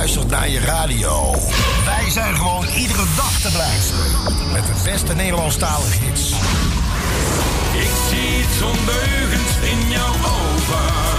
[0.00, 1.34] luistert naar je radio.
[1.84, 6.30] Wij zijn gewoon iedere dag te blijven Met de beste Nederlandstalige hits.
[7.72, 11.09] Ik zie iets ondeugends in jouw ogen.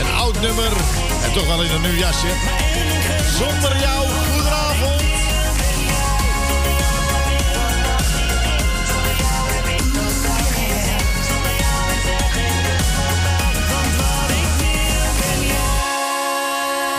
[0.00, 0.72] Een oud nummer
[1.22, 2.28] en toch wel in een nieuw jasje.
[3.38, 5.00] Zonder jou, goedenavond.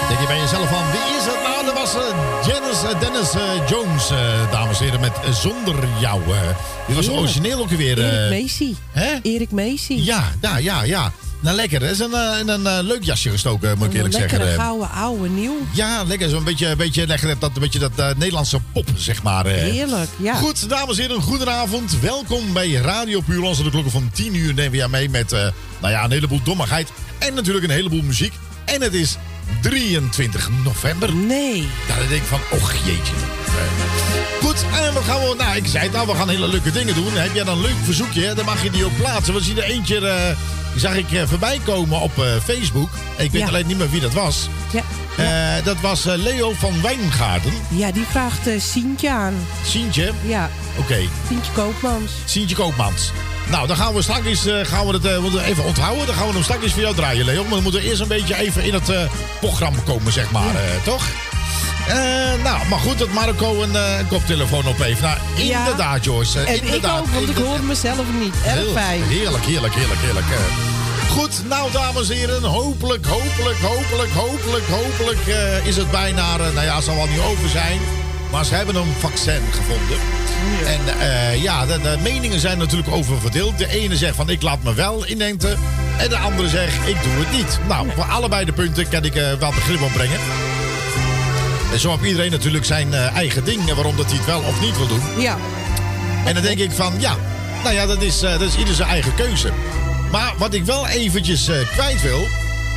[0.07, 1.40] Denk je bij jezelf van, wie is dat?
[1.91, 4.07] Dennis, eh, Dennis eh, eh, Jones,
[4.51, 6.21] dames en heren, met Zonder Jou.
[6.87, 7.97] Dit was origineel ook weer.
[7.99, 8.75] Erik Macy.
[8.91, 9.19] Hè?
[9.21, 9.93] Erik Macy.
[9.93, 11.11] Ja, ja, ja, ja.
[11.39, 11.79] Nou, lekker.
[11.79, 14.37] dat is een, een, een, leuk jasje gestoken, moet ik eerlijk zeggen.
[14.39, 15.57] Lekker gouden, oude, nieuw.
[15.73, 16.29] Ja, lekker.
[16.29, 19.45] Zo'n beetje, beetje, lekker, dat, beetje dat Nederlandse pop, zeg maar.
[19.45, 20.35] Heerlijk, ja.
[20.35, 21.99] Goed, dames en heren, goedenavond.
[21.99, 23.63] Welkom bij Radio Puurlands.
[23.63, 25.53] De klokken van 10 uur nemen we jou mee met, nou
[25.93, 26.89] ja, een heleboel dommigheid.
[27.17, 28.33] En natuurlijk een heleboel muziek.
[28.65, 29.17] En het is
[29.61, 31.15] 23 november.
[31.15, 31.67] Nee.
[31.87, 33.13] Dan denk ik van, och jeetje.
[34.41, 35.35] Goed, en wat gaan we...
[35.37, 37.13] Nou, ik zei het al, we gaan hele leuke dingen doen.
[37.13, 39.33] Heb jij dan een leuk verzoekje, dan mag je die ook plaatsen.
[39.33, 40.37] We zien er eentje, eh,
[40.75, 42.89] zag ik eh, voorbij komen op eh, Facebook.
[43.17, 43.47] Ik weet Ja.
[43.47, 44.49] alleen niet meer wie dat was.
[44.71, 44.81] Ja.
[45.63, 47.53] Dat was Leo van Wijngaarden.
[47.69, 49.33] Ja, die vraagt Sientje aan.
[49.65, 50.99] Sientje, Ja, oké.
[51.27, 52.11] Sientje Koopmans.
[52.25, 53.11] Sientje Koopmans.
[53.51, 56.05] Nou, dan gaan we straks eh, gaan we het eh, even onthouden.
[56.05, 57.43] Dan gaan we hem straks voor jou draaien, Leo.
[57.43, 59.01] Maar we moeten eerst een beetje even in het eh,
[59.39, 60.53] programma komen, zeg maar.
[60.83, 61.03] toch?
[62.43, 65.01] Nou, maar goed dat Marco een, een koptelefoon op heeft.
[65.01, 65.59] Nou, Ja.
[65.59, 66.39] inderdaad, Joyce.
[66.39, 67.57] En ik inderdaad, ook, want ik inderdaad.
[67.57, 68.33] hoor mezelf niet.
[68.45, 69.03] Erg fijn.
[69.03, 70.25] Heerlijk, heerlijk, heerlijk, heerlijk.
[71.09, 75.25] Goed, nou dames en heren, hopelijk, hopelijk, hopelijk, hopelijk, hopelijk
[75.63, 77.79] is het bijna, nou ja, het zal wel niet over zijn.
[78.31, 79.97] Maar ze hebben een vaccin gevonden.
[80.65, 83.57] En eh, ja, de, de meningen zijn natuurlijk over verdeeld.
[83.57, 85.57] De ene zegt van ik laat me wel inenten.
[85.97, 87.59] En de andere zegt ik doe het niet.
[87.67, 90.19] Nou, voor allebei de punten kan ik eh, wel begrip opbrengen.
[91.73, 94.41] En zo heeft iedereen natuurlijk zijn eh, eigen ding en waarom dat hij het wel
[94.41, 95.01] of niet wil doen.
[95.17, 95.37] Ja,
[96.25, 97.15] En dan denk ik van, ja,
[97.63, 99.49] nou ja, dat is, dat is ieder zijn eigen keuze.
[100.11, 102.27] Maar wat ik wel eventjes kwijt wil,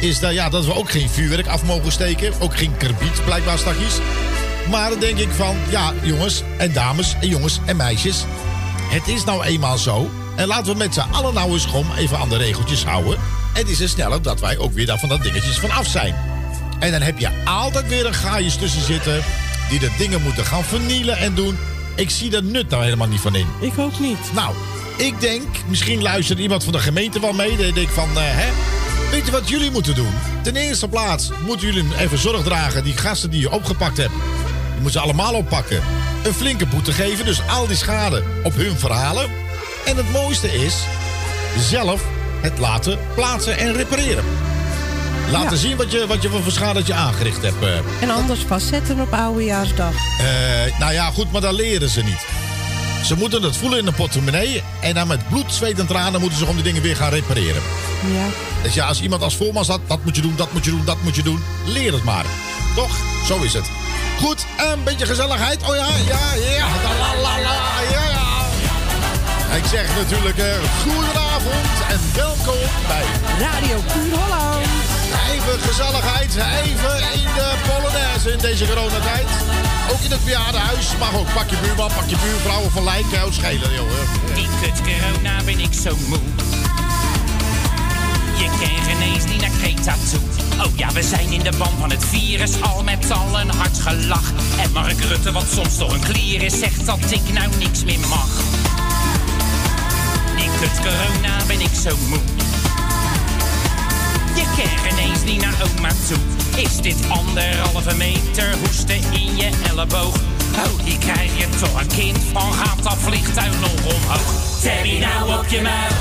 [0.00, 2.32] is dat, ja, dat we ook geen vuurwerk af mogen steken.
[2.38, 3.78] Ook geen karbiet, blijkbaar straks.
[4.70, 8.24] Maar dan denk ik van, ja, jongens en dames en jongens en meisjes.
[8.88, 10.10] Het is nou eenmaal zo.
[10.36, 13.18] En laten we met z'n allen nou eens gewoon even aan de regeltjes houden.
[13.52, 16.14] Het is er sneller dat wij ook weer daar van dat dingetjes van af zijn.
[16.78, 19.22] En dan heb je altijd weer een gaaiers tussen zitten...
[19.68, 21.58] die de dingen moeten gaan vernielen en doen.
[21.94, 23.46] Ik zie daar nut nou helemaal niet van in.
[23.60, 24.32] ik ook niet.
[24.34, 24.54] Nou,
[24.96, 27.48] ik denk, misschien luistert iemand van de gemeente wel mee.
[27.48, 28.50] Dan denk ik van, eh, hè,
[29.10, 30.12] weet je wat jullie moeten doen?
[30.42, 32.84] Ten eerste plaats moeten jullie even zorg dragen.
[32.84, 34.12] Die gasten die je opgepakt hebt,
[34.74, 35.82] die moeten ze allemaal oppakken.
[36.24, 39.30] Een flinke boete geven, dus al die schade op hun verhalen.
[39.84, 40.74] En het mooiste is,
[41.58, 42.02] zelf
[42.40, 44.24] het laten plaatsen en repareren.
[45.30, 45.56] Laten Ja.
[45.56, 47.62] zien wat je, wat je voor schade dat je aangericht hebt.
[47.62, 48.02] eh.
[48.02, 49.92] En anders vastzetten op oudejaarsdag.
[50.18, 52.24] Eh, nou ja, goed, maar dat leren ze niet.
[53.04, 54.62] Ze moeten het voelen in de portemonnee.
[54.80, 57.62] En dan met bloed, zweet en tranen moeten ze gewoon die dingen weer gaan repareren.
[58.14, 58.26] Ja.
[58.62, 60.82] Dus ja, als iemand als voorman staat, dat moet je doen, dat moet je doen,
[60.84, 61.42] dat moet je doen.
[61.66, 62.24] Leer het maar.
[62.74, 62.96] Toch?
[63.26, 63.64] Zo is het.
[64.20, 65.62] Goed, een beetje gezelligheid.
[65.62, 66.66] Oh ja, ja, ja.
[66.82, 69.56] La, la, la, ja, ja.
[69.56, 73.04] Ik zeg natuurlijk eh goedenavond en welkom bij
[73.38, 74.66] Radio Puur Holland.
[75.30, 76.34] Even gezelligheid,
[76.64, 79.26] even in de Polonaise in deze coronatijd.
[79.92, 81.32] Ook in het bejaardenhuis mag ook.
[81.34, 83.04] Pak je buurman, pak je buurvrouw of een lijk.
[83.10, 83.90] Jou schelen, joh.
[84.34, 86.18] Die kut corona ben ik zo moe.
[88.36, 90.20] Je kan geen eens niet naar Kreta toe.
[90.66, 93.78] Oh ja, we zijn in de ban van het virus, al met al een hard
[93.78, 94.32] gelach.
[94.60, 98.00] En Mark Rutte, wat soms toch een klier is, zegt dat ik nou niks meer
[98.08, 98.28] mag.
[100.36, 102.20] Die kut corona ben ik zo moe.
[104.34, 106.18] Je kan geen eens niet naar oma toe.
[106.62, 110.14] Is dit anderhalve meter hoesten in je elleboog?
[110.56, 114.60] Oh, die krijg je toch een kind van, gaat dat vliegtuig nog omhoog?
[114.60, 115.92] Terry nou op je muil,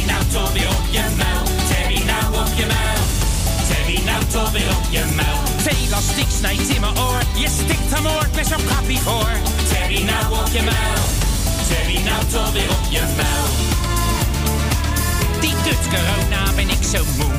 [0.00, 3.02] Terry nou toch weer op je muil, Terry nou op je muil,
[3.68, 5.38] Terry nou toch weer op je muil.
[5.56, 9.30] Veel elastiek snijdt in mijn oor, je stikt hem oor met zo'n kappie voor.
[9.68, 11.04] Terry nou op je muil,
[11.68, 13.48] Terry nou toch weer op je muil.
[15.40, 17.32] Die kut corona ben ik zo moe.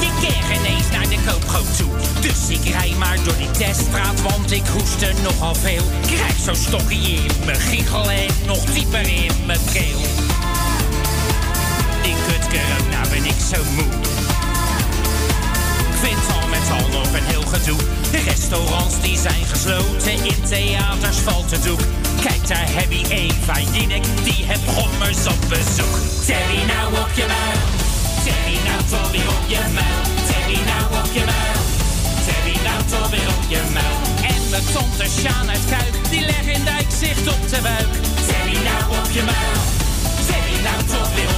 [0.00, 1.90] Je kan geen eens naar de koopgoot toe.
[2.20, 5.84] Dus ik rij maar door die teststraat, want ik hoestte nogal veel.
[6.00, 10.27] Krijg zo'n stokje in mijn giegel en nog dieper in mijn keel.
[12.46, 13.92] Corona ben ik zo moe.
[15.90, 17.78] Ik vind al met al nog een heel gedoe.
[18.10, 21.80] De restaurants die zijn gesloten, in theaters valt het doek.
[22.20, 25.94] Kijk daar heb je Eva Jinek, die heb gommers op bezoek.
[26.26, 27.60] Terry nou op je muil,
[28.24, 30.02] Terry nou toch weer op je muil.
[30.28, 31.62] Terry nou op je muil,
[32.26, 33.98] Terry nou toch weer op je muil.
[34.32, 37.92] En mijn tante Sjaan uit Kuik, die legt in dijk zicht op de buik.
[38.28, 39.60] Terry nou op je muil,
[40.28, 41.37] Terry nou toch weer op je muil.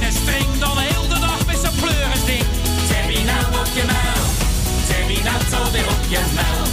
[5.51, 6.70] so they hook you.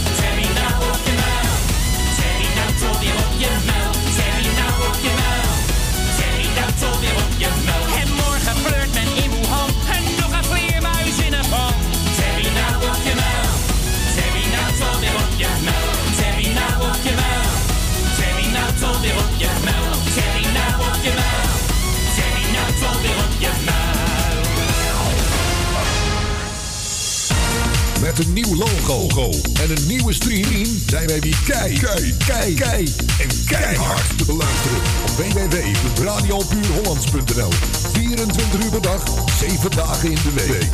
[28.19, 29.29] Een nieuw logo.
[29.61, 30.65] En een nieuwe stream.
[30.87, 34.77] Zijn wij weer kei, kei, kei, kei en keihard te beluisteren.
[35.03, 37.51] Op www.radiopuurhollands.nl
[37.93, 39.03] 24 uur per dag,
[39.39, 40.69] 7 dagen in de week.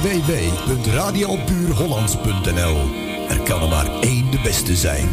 [0.00, 2.76] www.radiopuurhollands.nl
[3.28, 5.08] Er kan er maar één de beste zijn.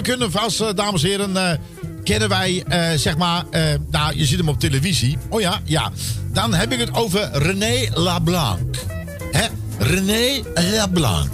[0.00, 1.58] We kunnen vast, eh, dames en heren, eh,
[2.04, 3.44] kennen wij, eh, zeg maar...
[3.90, 5.18] nou, je ziet hem op televisie.
[5.28, 5.90] Oh ja, ja.
[6.32, 8.76] Dan heb ik het over René Lablanc.
[9.32, 9.46] Hè?
[9.78, 10.42] René
[10.76, 11.30] Lablanc.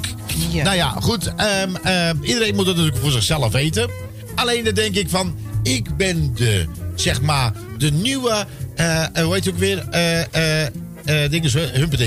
[0.50, 0.62] Ja.
[0.64, 1.34] Nou ja, goed.
[1.36, 3.90] ehm, ehm, iedereen moet het natuurlijk voor zichzelf weten.
[4.34, 5.34] Alleen dan denk ik van...
[5.62, 8.46] Ik ben de, zeg maar, de nieuwe...
[8.74, 9.88] eh, hoe heet je ook weer?
[9.90, 11.58] eh eh dingen zo.
[11.58, 12.00] Engelbert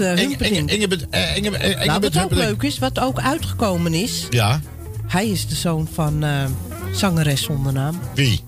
[0.00, 0.56] uh, Eng- Humperdinck.
[0.56, 4.26] Eng- Engelbert, eh, Engelbert, nou, wat ook leuk is, wat ook uitgekomen is...
[4.30, 4.60] Ja,
[5.08, 6.44] Hij is de zoon van eh,
[6.92, 8.00] zangeres zonder naam.
[8.14, 8.40] wie?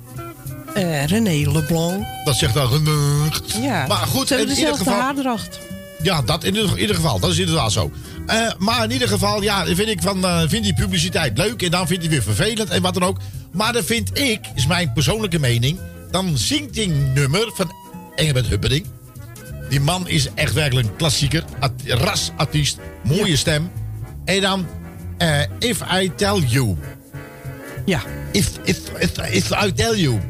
[0.75, 2.05] eh, René Leblanc.
[2.25, 3.41] Dat zegt dan genoeg.
[3.63, 5.01] Ja, Maar goed, ze in hebben dezelfde geval...
[5.01, 5.59] haardracht.
[6.03, 7.19] Ja, dat in ieder, ieder geval.
[7.21, 7.91] Dat is inderdaad zo.
[8.27, 11.63] Eh, maar in ieder geval, ja, vind ik van, vind die publiciteit leuk.
[11.63, 13.19] En dan vindt hij weer vervelend en wat dan ook.
[13.53, 15.79] Maar dan vind ik, is mijn persoonlijke mening...
[16.11, 17.73] dan zingt die nummer van
[18.15, 18.87] Engelbert Humperdinck.
[19.69, 21.45] Die man is echt werkelijk een klassieker.
[21.61, 22.79] Art- Rasartiest.
[23.05, 23.71] Mooie stem.
[24.25, 24.67] En dan...
[25.21, 26.77] eh, if I tell you.
[27.85, 28.01] Ja.
[28.33, 30.21] If, if, if, if I tell you.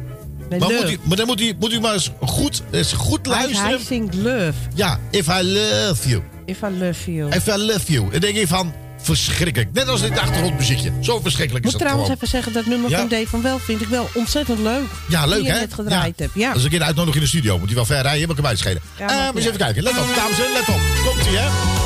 [0.50, 3.70] Maar, moet u, maar dan moet u, moet u maar eens goed, eens goed luisteren.
[3.70, 4.52] hij zingt Love.
[4.74, 6.22] Ja, if I love you.
[6.44, 7.30] If I love you.
[7.34, 8.10] If I love you.
[8.10, 9.72] Dan denk je van, verschrikkelijk.
[9.72, 10.92] Net als dit achtergrondmuziekje.
[11.00, 12.16] Zo verschrikkelijk Ik is moet trouwens gewoon.
[12.16, 12.98] even zeggen, dat nummer Ja.
[12.98, 14.86] van Dave van Wel vind ik wel ontzettend leuk.
[15.08, 15.60] Ja, leuk die je hè?
[15.60, 16.24] net gedraaid ja.
[16.24, 16.36] hebt.
[16.36, 16.48] Ja.
[16.48, 17.58] Dat is een keer uitnodig in de studio.
[17.58, 18.82] Moet hij wel ver rijden, heb ik hem uitschelen.
[18.98, 19.82] Ja, maar eens even kijken.
[19.82, 20.80] Let op, dames en heren, let op.
[21.04, 21.79] Komt ie hè?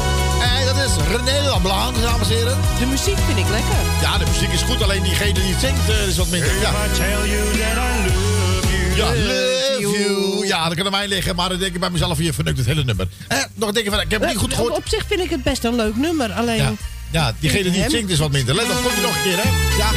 [0.44, 2.56] En dat is René Leblanc, dames en heren.
[2.78, 3.76] De muziek vind ik lekker.
[4.00, 6.50] Ja, de muziek is goed, alleen diegene die het zingt eh, is wat minder.
[6.60, 6.70] Ja.
[6.70, 8.96] I tell you that I love you.
[8.96, 10.46] Ja, love you.
[10.46, 12.66] Ja, dat kan aan mij liggen, maar dan denk ik bij mezelf, je verneukt het
[12.66, 13.08] hele nummer.
[13.28, 14.76] Eh, nog denk ik van, ik heb het niet goed Eh, gehoord.
[14.76, 16.32] Op zich vind ik het best een leuk nummer.
[16.32, 16.72] Alleen, Ja.
[17.10, 18.54] Ja, diegene die het zingt is wat minder.
[18.54, 19.48] Let op, komt hij nog een keer, hè?
[19.78, 19.90] Ja.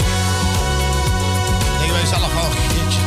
[1.79, 2.49] Denk wij zelf al.
[2.49, 2.99] jeetje.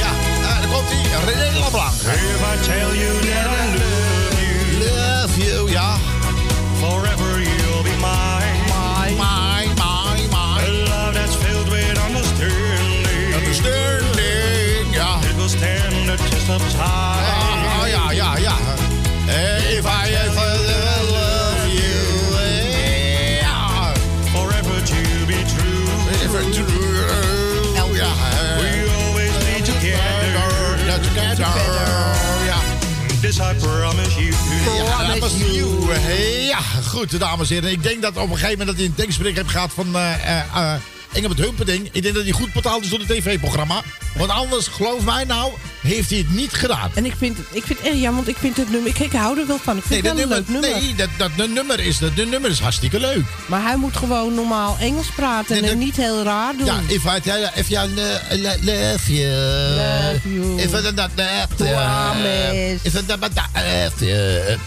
[0.00, 0.10] ja
[0.48, 1.32] eh, daar komt hij.
[1.34, 1.92] René Leblanc.
[1.92, 3.93] If
[5.74, 5.98] ja.
[6.80, 8.58] forever you'll be mine.
[8.68, 10.64] Mine, mine, mine, mine.
[10.64, 13.34] A love that's filled with understanding.
[13.34, 15.18] Understanding, ja.
[15.28, 17.64] It will stand the test of time.
[17.66, 18.56] Ah, ja, ja, ja.
[19.26, 20.03] Eh, If I
[36.48, 37.70] Ja, goed, dames en heren.
[37.70, 40.12] Ik denk dat op een gegeven moment dat hij een tankspreek heeft gehad van eh
[40.38, 40.72] eh eh,
[41.12, 41.86] Engelbert Humperdinck.
[41.92, 43.82] Ik denk dat hij goed betaald is door het tv-programma.
[44.16, 46.90] Want anders, geloof mij nou, heeft hij het niet gedaan.
[46.94, 48.90] En ik vind het, ik vind het erg jammer, want ik vind het nummer...
[48.90, 49.76] Ik, ik hou er wel van.
[49.76, 50.88] Ik vind Nee, het dat wel een nummer, leuk nummer.
[50.88, 53.24] nee dat, dat, de nummer is, de, de nummer is hartstikke leuk.
[53.46, 56.66] Maar hij moet gewoon normaal Engels praten Nee, en dat- niet heel raar doen.
[56.66, 59.28] Ja, if I tell if you lo- lo- love you.
[59.74, 60.60] Love you.
[60.60, 61.08] If I don't love
[61.56, 61.70] you.
[61.74, 62.78] Promise.
[62.82, 64.58] If I love you.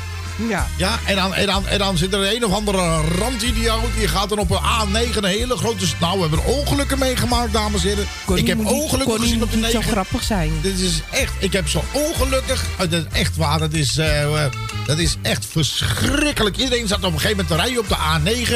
[0.49, 0.67] Ja.
[0.77, 3.93] Ja, en dan, en, dan, en dan zit er een of andere randidioot.
[3.97, 5.85] Die gaat dan op een A9 een hele grote...
[5.99, 8.05] Nou, we hebben ongelukken meegemaakt, dames en heren.
[8.35, 9.91] Ik heb niet- ongelukken gezien op de moet niet zo 9.
[9.91, 10.51] grappig zijn.
[10.61, 11.33] Dit is echt...
[11.39, 12.63] Ik heb zo ongelukkig...
[12.77, 13.59] eh, Dat is echt waar.
[13.59, 14.51] Dat is, eh, eh,
[14.85, 16.57] dat is echt verschrikkelijk.
[16.57, 17.95] Iedereen zat op een gegeven moment te rijden op de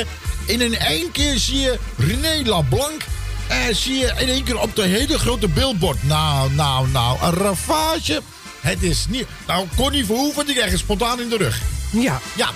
[0.04, 0.08] A9.
[0.48, 3.02] En in één keer zie je René Lablanc...
[3.48, 6.04] Eh, zie je in één keer op de hele grote billboard.
[6.04, 7.18] Nou, nou, nou.
[7.22, 8.22] Een ravage.
[8.62, 9.26] Het is niet...
[9.48, 11.60] Nou, Connie Verhoeven, die krijgt spontaan in de rug.
[11.92, 12.20] Ja.
[12.36, 12.50] Ja,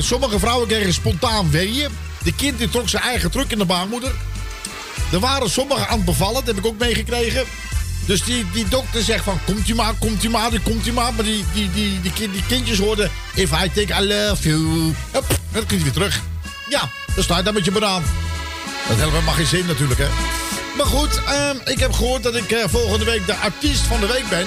[0.00, 1.88] sommige vrouwen kregen spontaan weeën.
[2.22, 4.12] De kind die trok zijn eigen truck in de baarmoeder.
[5.12, 7.44] Er waren sommigen aan het bevallen, dat heb ik ook meegekregen.
[8.06, 11.14] Dus die, die dokter zegt van, komt u maar, komt u maar, komt u maar.
[11.14, 14.92] Maar die, die, die, die, kind- die kindjes hoorden, if I take I love you.
[15.10, 16.20] Hup, dan kun je weer terug.
[16.68, 18.02] Ja, dan sta je daar met je banaan.
[18.88, 20.08] Dat helpt helemaal geen zin natuurlijk, hè.
[20.76, 24.06] Maar goed, ehm, ik heb gehoord dat ik eh, volgende week de artiest van de
[24.06, 24.46] week ben.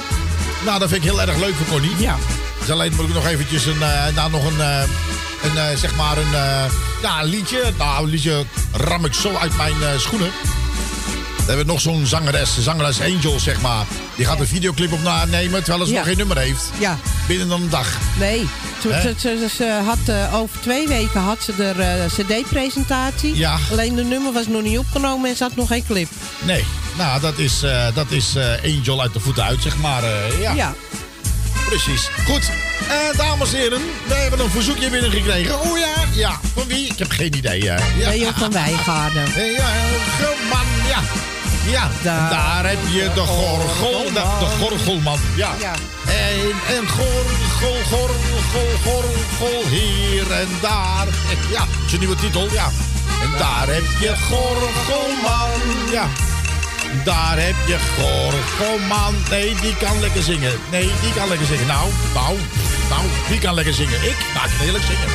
[0.65, 1.97] Nou, dat vind ik heel erg leuk voor Connie.
[1.97, 2.17] Ja.
[2.59, 4.81] Dus alleen moet ik nog eventjes een, eh, nou, nog een, eh,
[5.43, 6.31] een eh, zeg maar een,
[7.01, 7.73] ja, een liedje.
[7.77, 10.31] Nou, een liedje ram ik zo uit mijn schoenen.
[11.45, 13.85] Dan hebben we nog zo'n zangeres, zangeres Angel, zeg maar.
[14.15, 15.97] Die gaat een videoclip opnemen terwijl ze Ja.
[15.97, 16.69] nog geen nummer heeft.
[16.79, 16.97] Ja.
[17.27, 17.87] Binnen dan een dag.
[18.19, 18.45] Nee.
[18.81, 19.01] Ze, Hè?
[19.01, 23.35] ze, ze, ze had, eh, over twee weken had ze de eh, cd-presentatie.
[23.35, 23.57] Ja.
[23.71, 26.07] Alleen de nummer was nog niet opgenomen en ze had nog geen clip.
[26.43, 26.65] Nee,
[26.97, 30.03] nou, dat is, eh, dat is Angel uit de voeten uit, zeg maar.
[30.39, 30.53] ja.
[30.53, 30.73] Ja.
[31.71, 32.09] Precies.
[32.25, 32.49] Goed.
[32.89, 35.59] Eh, dames en heren, we hebben een verzoekje binnengekregen.
[35.59, 36.39] Oh ja, ja.
[36.53, 36.85] Van wie?
[36.91, 37.69] Ik heb geen idee.
[37.69, 37.97] eh.
[37.99, 38.09] ja.
[38.09, 39.25] Leo van Wijngaarden.
[39.35, 39.69] Eh, Ja,
[40.49, 40.99] man, ja.
[41.71, 45.19] Ja, Daar- daar, heb je de gorgel, de, de gorgelman.
[45.35, 45.49] Ja.
[45.59, 45.73] Ja.
[46.07, 51.07] En, en gorgel, gorgel, gorgel, hier en daar.
[51.07, 52.69] Eh, Ja, zijn nieuwe titel, ja.
[53.21, 56.07] En daar heb je gorgelman, ja.
[57.03, 59.15] Daar heb je gorgelman.
[59.29, 60.51] Nee, die kan lekker zingen.
[60.71, 61.67] Nee, die kan lekker zingen.
[61.67, 62.37] Nou, nou,
[62.89, 63.93] nou, die kan lekker zingen.
[64.03, 64.15] Ik?
[64.33, 65.07] Nou, ik kan heerlijk zingen.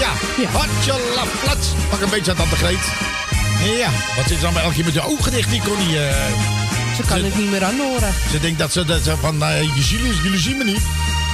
[0.00, 0.10] Ja,
[0.42, 0.48] Ja.
[0.58, 1.66] Hatje la flats.
[1.90, 2.86] Pak een beetje aan tante Greet.
[3.78, 5.98] Ja, wat zit ze dan bij elke keer met je ogen dicht, die Connie?
[5.98, 6.16] eh?
[6.96, 8.14] Ze kan Ze- het niet meer aanhoren.
[8.30, 9.38] ze denkt dat ze, dat ze van,
[9.74, 10.80] je ziet, jullie zien me niet.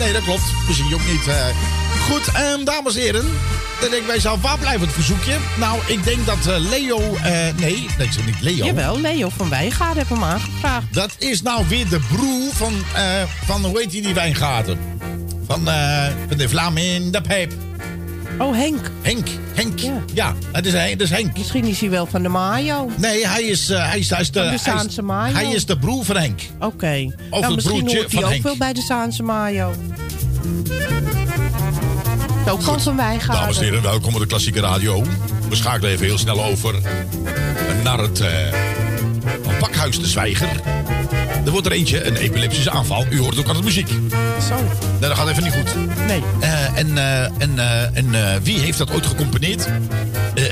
[0.00, 0.42] Nee, dat klopt.
[0.66, 1.26] We zien je ook niet.
[1.28, 1.46] eh.
[2.10, 3.24] Goed, ehm, dames en heren.
[3.80, 5.36] Dan denk ik bij zelf, waar blijft het verzoekje?
[5.58, 7.14] Nou, ik denk dat eh, Leo...
[7.14, 8.64] eh, nee, dat is niet Leo.
[8.64, 10.86] Jawel, Leo van Wijngaarden heeft hem aangevraagd.
[10.94, 12.72] Dat is nou weer de broer van,
[13.46, 14.78] van hoe heet die, die wijngaten?
[15.46, 17.52] Van, eh, van de Vlam in de Pijp.
[18.40, 18.90] Oh, Henk.
[19.02, 19.78] Henk, Henk.
[19.78, 20.34] Ja, Ja.
[20.52, 21.36] het, is, het is Henk.
[21.36, 22.90] Misschien is hij wel van de Mayo.
[22.96, 25.32] Nee, hij is, eh, hij is, hij is de, Van de hij is- Zaanse Mayo.
[25.34, 26.40] hij is de broer van Henk.
[26.60, 27.12] Oké.
[27.30, 28.42] Of Nou, misschien hoort hij ook Henk.
[28.42, 29.72] wel bij de Zaanse Mayo.
[32.50, 33.40] Ook gewoon van Wijngaarden.
[33.40, 35.02] Dames en heren, welkom op de klassieke radio.
[35.48, 36.74] We schakelen even heel snel over
[37.84, 38.28] naar het eh,
[39.58, 40.60] pakhuis de Zwijger.
[41.44, 43.04] Er wordt er eentje, een epileptische aanval.
[43.10, 43.88] U hoort ook aan de muziek.
[44.48, 44.54] Zo.
[45.00, 45.74] Nee, dat gaat even niet goed.
[46.06, 46.22] Nee.
[46.40, 49.66] Eh, en eh, en, eh, en wie heeft dat ooit gecomponeerd?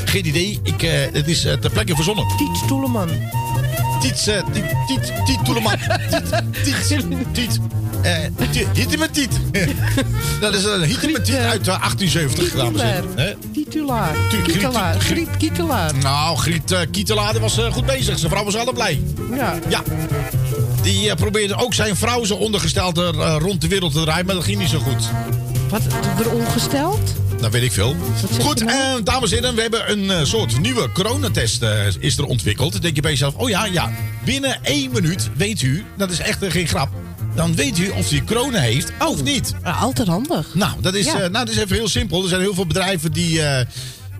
[0.04, 0.60] Geen idee.
[0.62, 0.80] Ik,
[1.12, 2.26] het is ter plekke verzonnen.
[2.36, 3.08] Tiet Stoeleman.
[4.00, 5.72] Tiet, Tiet, Tiet, Tiet Toeleman.
[6.64, 7.08] Tiet, Tiet,
[9.12, 9.30] Tiet.
[10.40, 13.38] Dat is een Tiet uit eh, 1870, dames en heren.
[13.52, 14.14] Kietelaar.
[15.00, 15.92] Griet- Kietelaar.
[16.02, 18.18] Nou, Griet Kietelaar was goed bezig.
[18.18, 19.00] Zijn vrouw was alle blij.
[19.34, 19.58] Ja.
[19.68, 19.82] Ja.
[20.88, 24.34] Die eh, probeerde ook zijn vrouw zo ondergesteld eh, rond de wereld te draaien, maar
[24.34, 25.08] dat ging niet zo goed.
[25.68, 25.82] Wat,
[26.18, 27.14] er ongesteld?
[27.40, 27.96] Dat weet ik veel.
[28.40, 28.96] Goed, nou?
[28.98, 31.62] eh, dames en heren, we hebben een soort nieuwe coronatest
[31.98, 32.72] is er ontwikkeld.
[32.72, 33.90] Dan denk je bij jezelf, oh ja, ja,
[34.24, 36.88] binnen één minuut, weet u, dat is echt geen grap.
[37.34, 39.54] dan weet u of hij corona heeft of niet.
[39.62, 40.54] Ah, altijd handig.
[40.54, 41.16] Nou, dat is, Ja.
[41.18, 42.22] nou, dat is even heel simpel.
[42.22, 43.40] Er zijn heel veel bedrijven die,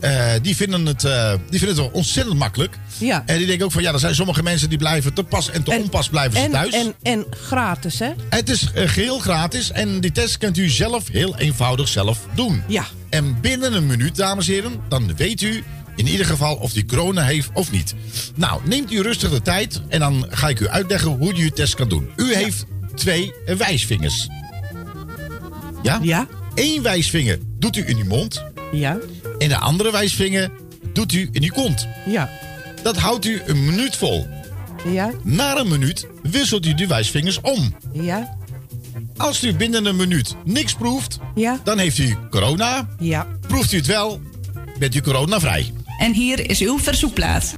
[0.00, 2.78] eh, die, vinden, het, eh, die vinden het wel ontzettend makkelijk.
[2.98, 3.22] Ja.
[3.26, 5.62] En die denken ook van, ja, er zijn sommige mensen die blijven te pas en
[5.62, 6.74] te onpas blijven ze en, thuis.
[6.74, 8.10] En, en gratis, hè?
[8.28, 12.62] Het is eh, geheel gratis en die test kunt u zelf heel eenvoudig zelf doen.
[12.66, 12.84] Ja.
[13.10, 15.64] En binnen een minuut, dames en heren, dan weet u
[15.96, 17.94] in ieder geval of die corona heeft of niet.
[18.34, 21.50] Nou, neemt u rustig de tijd en dan ga ik u uitleggen hoe u uw
[21.50, 22.10] test kan doen.
[22.16, 24.28] U heeft twee wijsvingers.
[25.82, 25.98] Ja?
[26.02, 26.26] Ja.
[26.54, 28.98] Eén wijsvinger doet u in uw mond Ja.
[29.38, 30.50] En de andere wijsvinger
[30.92, 31.88] doet u in uw kont.
[32.06, 32.30] Ja.
[32.82, 34.26] Dat houdt u een minuut vol.
[34.86, 35.10] Ja.
[35.22, 37.74] Na een minuut wisselt u de wijsvingers om.
[37.92, 38.36] Ja.
[39.16, 41.60] Als u binnen een minuut niks proeft, Ja.
[41.64, 42.88] dan heeft u corona.
[42.98, 43.26] Ja.
[43.46, 44.20] Proeft u het wel,
[44.78, 45.72] bent u coronavrij.
[45.98, 47.54] En hier is uw verzoekplaat.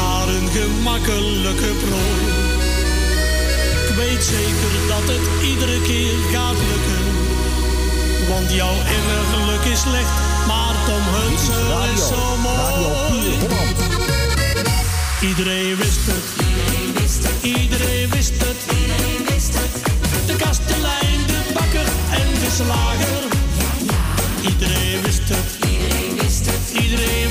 [0.00, 2.22] Naar een gemakkelijke prooi.
[3.88, 7.04] Ik weet zeker dat het iedere keer gaat lukken.
[8.28, 10.14] Want jouw innerlijk is slecht,
[10.46, 13.64] maar Tom Hunsen is zo mooi.
[15.28, 16.26] Iedereen wist het.
[17.42, 18.60] Iedereen wist het.
[20.26, 23.22] De kastelein, de bakker en de slager.
[24.50, 25.70] Iedereen wist het.
[25.70, 26.82] Iedereen wist het.
[26.82, 27.23] Iedereen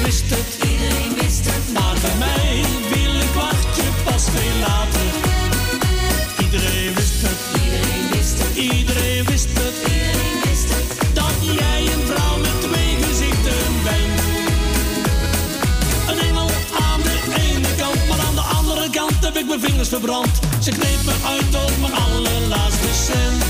[19.99, 20.39] verbrand.
[20.59, 23.43] Ze kneep me uit tot mijn allerlaatste cent.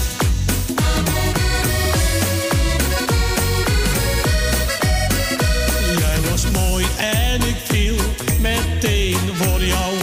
[5.98, 7.96] Jij was mooi en ik viel
[8.40, 9.94] meteen voor jou.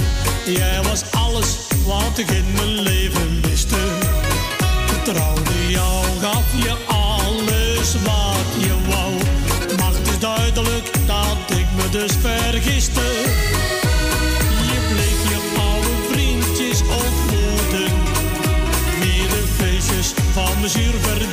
[0.46, 3.29] Jij was alles wat ik in mijn leven
[20.72, 21.29] van mijn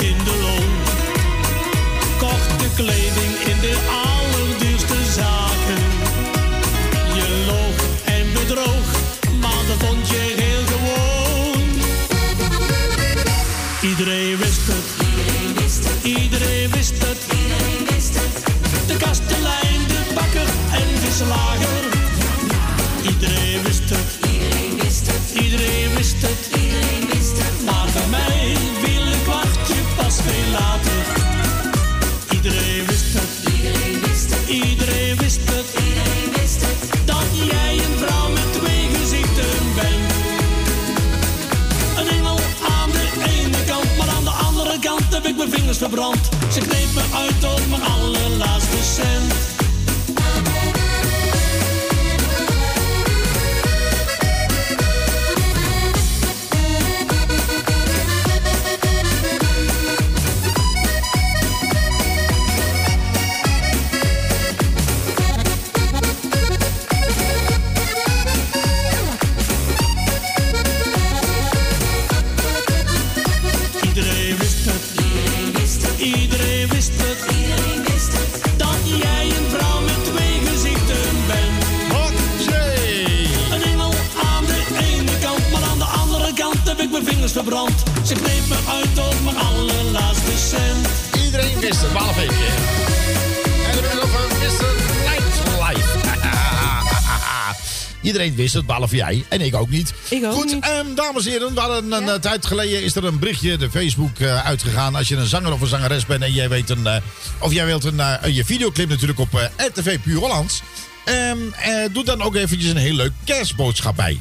[98.48, 99.26] wist het, behalve jij.
[99.30, 99.94] En ik ook niet.
[100.10, 100.64] Ik ook Goed, niet.
[100.64, 101.58] ehm, dames en heren.
[101.58, 104.96] Hadden een eh, tijd geleden is er een berichtje de Facebook eh, uitgegaan.
[104.96, 106.88] Als je een zanger of een zangeres bent en jij weet een...
[106.88, 106.96] eh,
[107.40, 108.02] of jij wilt een,
[108.34, 110.62] je videoclip natuurlijk op RTV Puur Hollands.
[111.06, 114.20] Ehm, eh, doe dan ook eventjes een heel leuk kerstboodschap bij.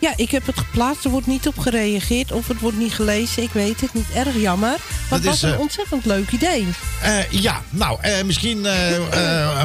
[0.00, 1.04] Ja, ik heb het geplaatst.
[1.04, 3.42] Er wordt niet op gereageerd of het wordt niet gelezen.
[3.42, 4.06] Ik weet het niet.
[4.14, 4.68] Erg jammer.
[4.68, 6.66] Maar Dat het was is, een ontzettend leuk idee.
[7.30, 8.66] Ja, nou, misschien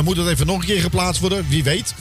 [0.03, 1.45] moet het even nog een keer geplaatst worden.
[1.49, 1.93] Wie weet.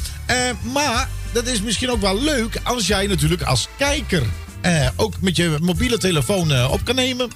[0.73, 4.23] Maar dat is misschien ook wel leuk als jij natuurlijk als kijker
[4.61, 7.31] eh, ook met je mobiele telefoon eh, op kan nemen.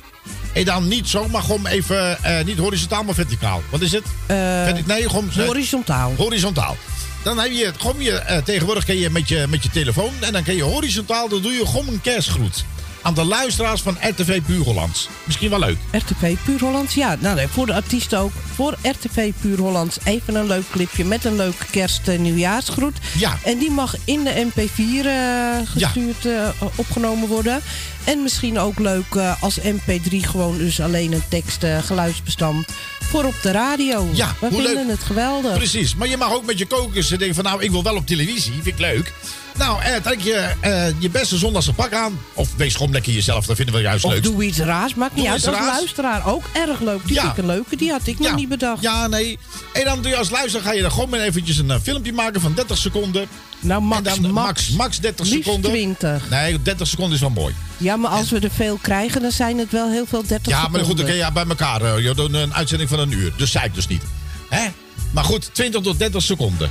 [0.53, 3.63] En dan niet zo, maar gewoon even, eh, niet horizontaal, maar verticaal.
[3.71, 4.05] Wat is het?
[4.27, 5.31] Verti- nee, gewoon...
[5.37, 6.13] Eh, horizontaal.
[6.17, 6.77] Horizontaal.
[7.23, 10.33] Dan heb je, gewoon je, eh, tegenwoordig kun je met, je met je telefoon en
[10.33, 12.65] dan kun je horizontaal, dan doe je gewoon een kerstgroet.
[13.05, 15.09] Aan de luisteraars van RTV Puur Hollands.
[15.25, 15.77] Misschien wel leuk.
[15.91, 17.17] RTV Puur Hollands, ja.
[17.21, 18.33] Nou, nee, voor de artiesten ook.
[18.55, 22.97] Voor RTV Puur Hollands even een leuk clipje met een leuke kerst- en nieuwjaarsgroet.
[23.19, 23.39] Ja.
[23.43, 27.61] En die mag in de MP4 eh, gestuurd, eh, opgenomen worden.
[28.05, 32.67] En misschien ook leuk eh, als MP3 gewoon dus alleen een tekst, geluidsbestand
[33.01, 34.09] voor op de radio.
[34.13, 34.97] Ja, We hoe vinden leuk.
[34.97, 35.55] het geweldig.
[35.55, 38.07] Precies, maar je mag ook met je kokers denken van nou, ik wil wel op
[38.07, 39.13] televisie, vind ik leuk.
[39.59, 42.19] Nou, eh, trek je eh, je beste zondagse pak aan.
[42.35, 44.23] Of wees gewoon lekker jezelf, dat vinden we juist Of leuk.
[44.23, 45.47] doe iets raars, maakt niet Doe uit.
[45.47, 45.67] Als raars.
[45.79, 47.01] luisteraar ook erg leuk.
[47.07, 47.35] Die Ja.
[47.37, 48.83] een leuke, die had ik nog niet bedacht.
[48.83, 49.39] Ja, nee.
[49.73, 52.13] En dan doe je als luisteraar, ga je dan gewoon maar eventjes een eh, filmpje
[52.13, 53.27] maken van 30 seconden.
[53.61, 54.47] Nou, max, en dan, max.
[54.47, 55.71] max, max 30 Liefst seconden.
[55.71, 56.31] 20.
[56.31, 57.55] Nee, 30 seconden is wel mooi.
[57.77, 60.57] Ja, maar als we er veel krijgen, dan zijn het wel heel veel 30 Ja,
[60.59, 61.05] maar goed, dan seconden.
[61.07, 61.83] kun je bij elkaar.
[61.97, 63.33] eh, je doet een uitzending van een uur.
[63.37, 64.03] Dus zei ik dus niet.
[64.49, 64.67] Hè?
[65.11, 66.71] Maar goed, 20 tot 30 seconden.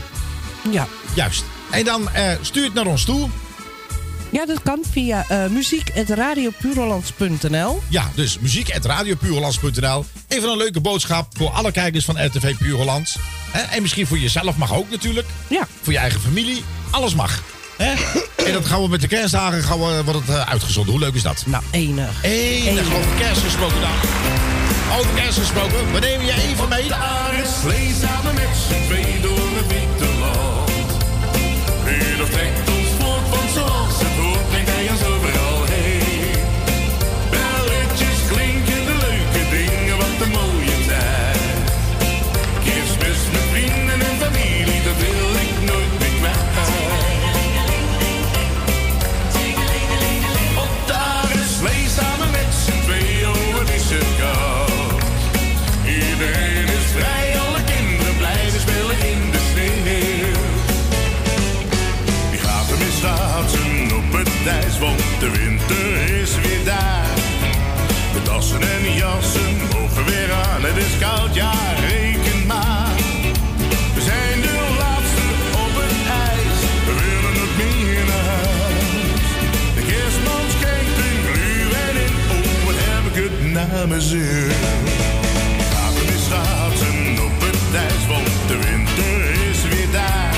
[0.72, 0.88] Ja.
[1.14, 1.44] Juist.
[1.74, 3.30] En dan eh, stuur het naar ons toe.
[4.30, 7.82] Ja, dat kan via eh, uh, muziek.radiopuurhollands.nl.
[7.90, 10.06] Ja, dus muziek.radiopuurhollands.nl.
[10.28, 13.04] Even een leuke boodschap voor alle kijkers van RTV Puur
[13.70, 15.28] En misschien voor jezelf mag ook natuurlijk.
[15.48, 15.68] Ja.
[15.82, 16.64] Voor je eigen familie.
[16.92, 17.42] Alles mag.
[17.78, 17.98] En
[18.54, 20.94] dat gaan we met de kerstdagen gaan we, wordt het eh, uitgezonden.
[20.94, 21.44] Hoe leuk is dat?
[21.46, 22.24] Nou, enig.
[22.24, 22.68] Enig.
[22.68, 22.96] enig.
[22.96, 23.92] Over kerst gesproken dan.
[25.00, 25.94] Over kerst gesproken.
[25.94, 26.88] We nemen je even mee.
[26.88, 27.46] Daar
[28.02, 28.88] samen met z'n
[32.24, 32.63] little thing.
[71.34, 72.96] Ja, reken maar.
[73.96, 75.26] We zijn de laatste
[75.66, 75.96] op het
[76.30, 79.28] ijs, we willen het meer in huis.
[79.76, 81.18] De kerstman kijkt in
[81.86, 84.52] en in, oh wat heb ik het naar mijn zin.
[85.74, 89.20] Laten op het ijs, want de winter
[89.50, 90.36] is weer daar.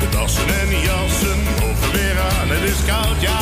[0.00, 3.41] De tassen en jassen over weer aan, het is koud, ja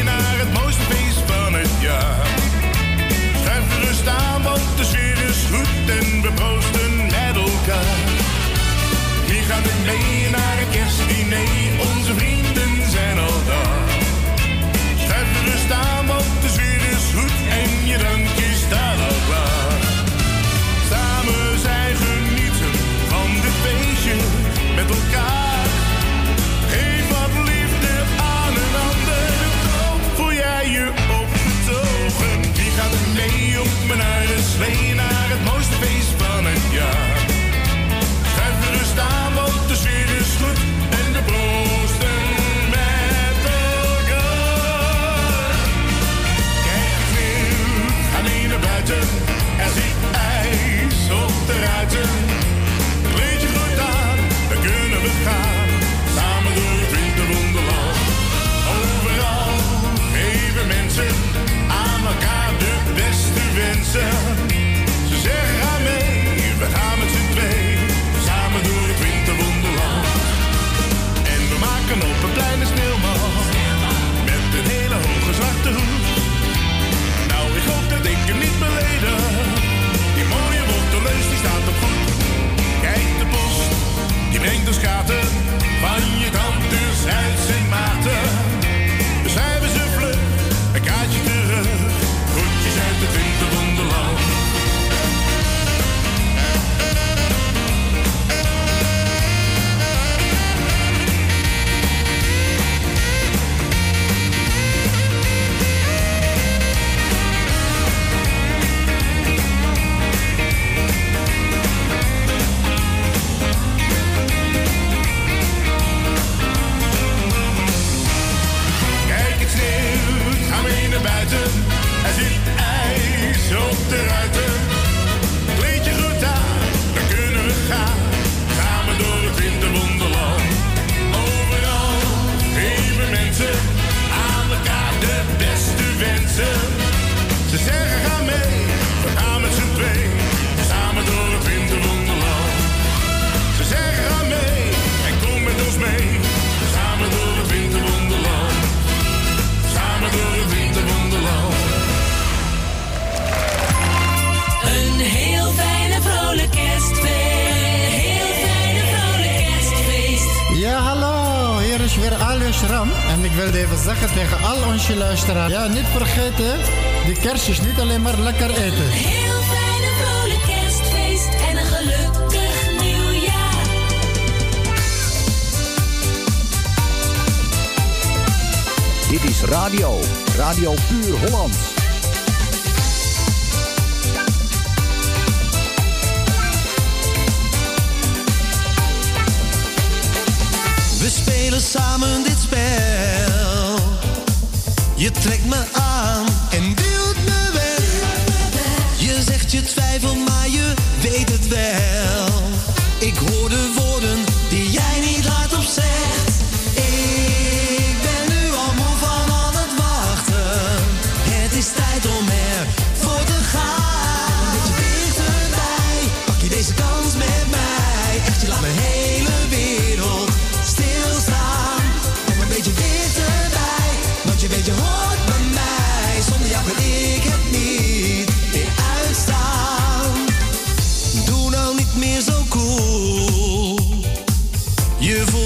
[5.51, 7.99] goed en we proosten met elkaar.
[9.27, 11.47] Wie gaan we mee naar het kerstdiner?
[11.79, 12.40] Onze vrienden.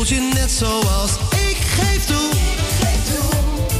[0.09, 1.11] Je net zoals
[1.49, 2.29] ik geef toe.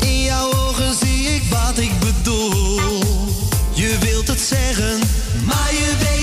[0.07, 3.03] In jouw ogen zie ik wat ik bedoel.
[3.73, 4.99] Je wilt het zeggen,
[5.45, 6.14] maar je weet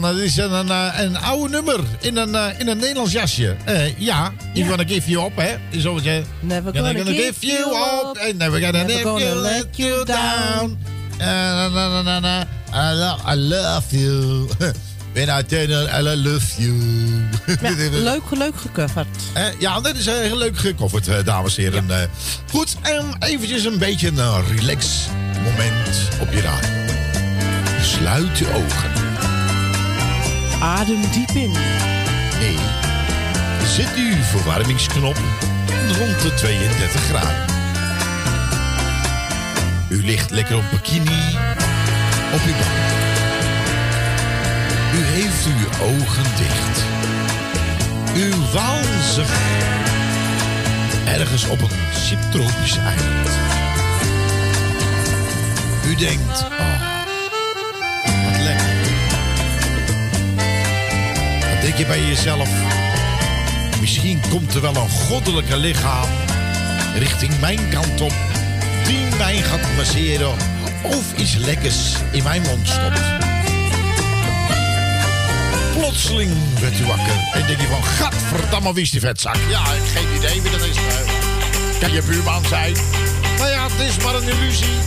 [0.00, 3.12] van, het is een, een, eh, een oude nummer in een, eh, in een Nederlands
[3.12, 3.56] jasje.
[3.64, 5.80] Eh, ja, you're gonna give you up, hè?
[5.80, 6.22] Zo je.
[6.40, 8.18] Never gonna, give, you up.
[8.18, 10.78] And never gonna, Never gonna let you down.
[11.18, 11.26] Uh,
[11.74, 12.46] na, na, na.
[12.72, 14.48] I, love, I love you.
[15.14, 16.74] When I tell I love you.
[17.62, 19.06] Ja, leuk, leuk gecoverd.
[19.32, 21.90] Eh, ja, dat is eh, heel leuk gecoverd, eh, dames en heren.
[21.90, 22.08] Eh,
[22.50, 24.86] goed, en eventjes een beetje een eh, relax
[25.42, 26.94] moment op je radio.
[27.82, 28.95] Sluit je ogen.
[30.60, 31.52] Adem diep in.
[32.38, 32.58] Nee,
[33.66, 35.16] zet uw verwarmingsknop
[35.98, 37.44] rond de 32 graden.
[39.88, 41.36] U ligt lekker op bikini
[42.34, 42.86] op uw bank.
[44.94, 46.84] U heeft uw ogen dicht.
[48.16, 49.30] U waalt zich
[51.04, 53.28] ergens op een subtropisch eiland.
[55.86, 56.95] U denkt, oh,
[61.78, 62.48] je bij jezelf,
[63.80, 66.08] misschien komt er wel een goddelijke lichaam
[66.98, 68.12] richting mijn kant op,
[68.86, 70.34] die mij gaat masseren
[70.82, 71.76] of iets lekkers
[72.10, 73.00] in mijn mond stopt.
[75.72, 79.36] Plotseling werd u wakker en denk je van, gadverdamme, wie is die vetzak?
[79.48, 80.76] Ja, ik heb geen idee wie dat is.
[81.80, 82.72] Kan je buurman zijn?
[83.38, 84.78] Nou ja, het is maar een illusie.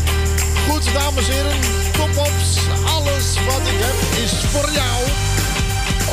[0.69, 1.59] Goed, dames en heren,
[1.91, 2.57] top-ups.
[2.85, 5.28] Alles wat ik heb is voor jou.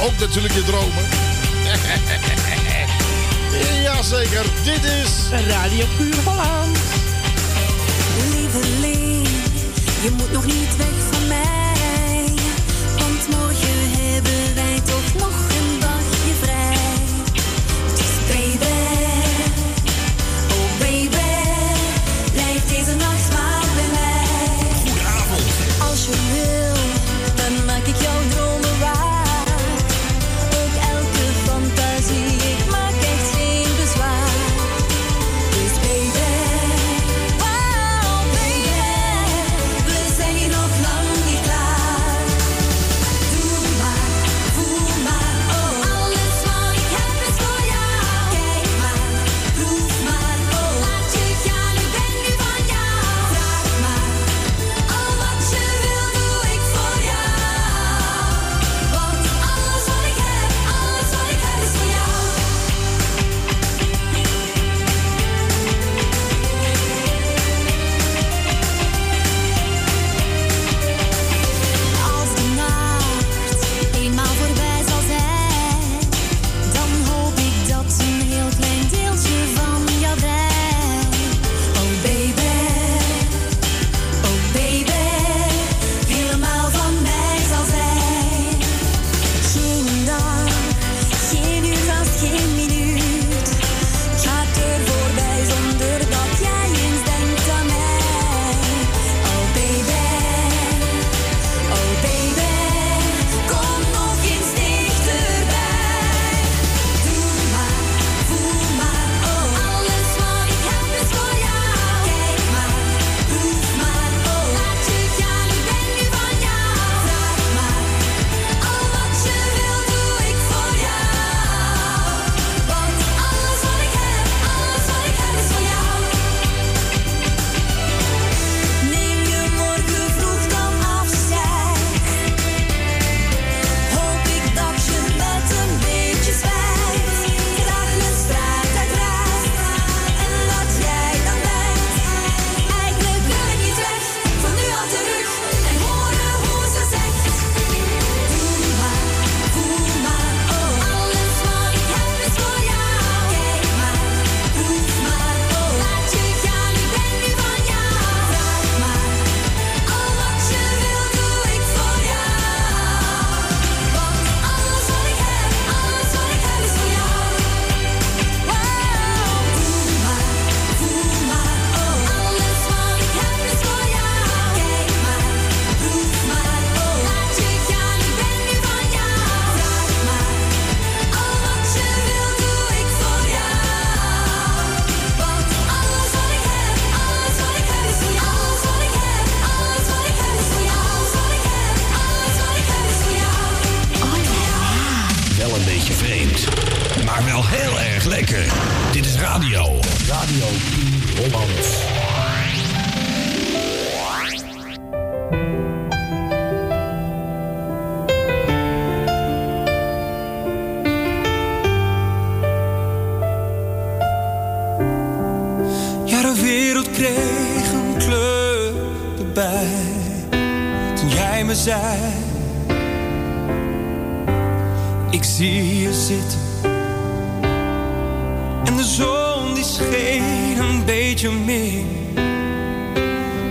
[0.05, 1.05] Ook natuurlijk je dromen.
[3.83, 5.11] Jazeker, dit is...
[5.49, 6.79] Radio Puur Holland.
[8.31, 9.29] Lieveling,
[10.03, 11.06] je moet nog niet weg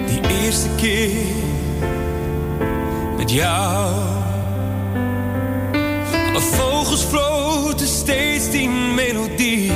[0.07, 1.25] Die eerste keer
[3.17, 3.93] met jou.
[6.29, 9.71] Alle vogels floten steeds die melodie.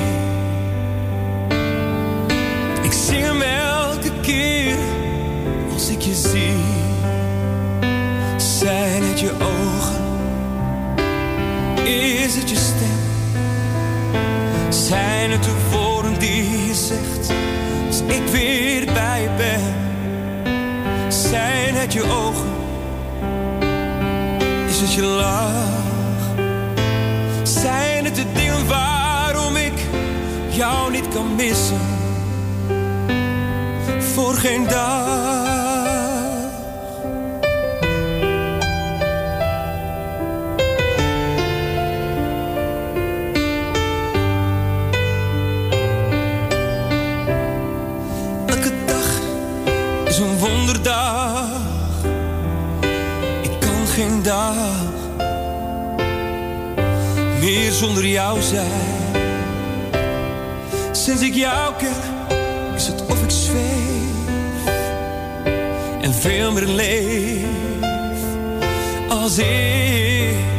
[2.81, 4.75] Ik zing hem elke keer
[5.73, 6.77] als ik je zie.
[8.37, 10.07] Zijn het je ogen?
[11.85, 12.99] Is het je stem?
[14.69, 17.31] Zijn het de woorden die je zegt
[18.01, 19.61] als ik weer bij ben?
[21.11, 22.49] Zijn het je ogen?
[24.67, 26.33] Is het je lach?
[27.43, 29.73] Zijn het de dingen waarom ik
[30.49, 31.79] jou niet kan missen?
[33.99, 35.48] voor geen dag.
[53.41, 54.53] Ik kan geen dag
[57.39, 58.97] meer zonder jou zijn.
[60.91, 61.95] Sinds ik jou ken
[62.75, 64.67] is het of ik zweef
[66.01, 67.45] en veel meer leef
[69.09, 70.58] als eerst.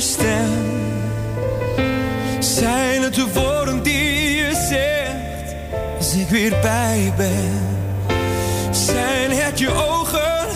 [0.00, 0.50] je stem?
[2.38, 5.54] Zijn het de woorden die je zegt
[5.98, 7.68] als ik weer bij je ben?
[8.70, 10.48] Zijn het je ogen?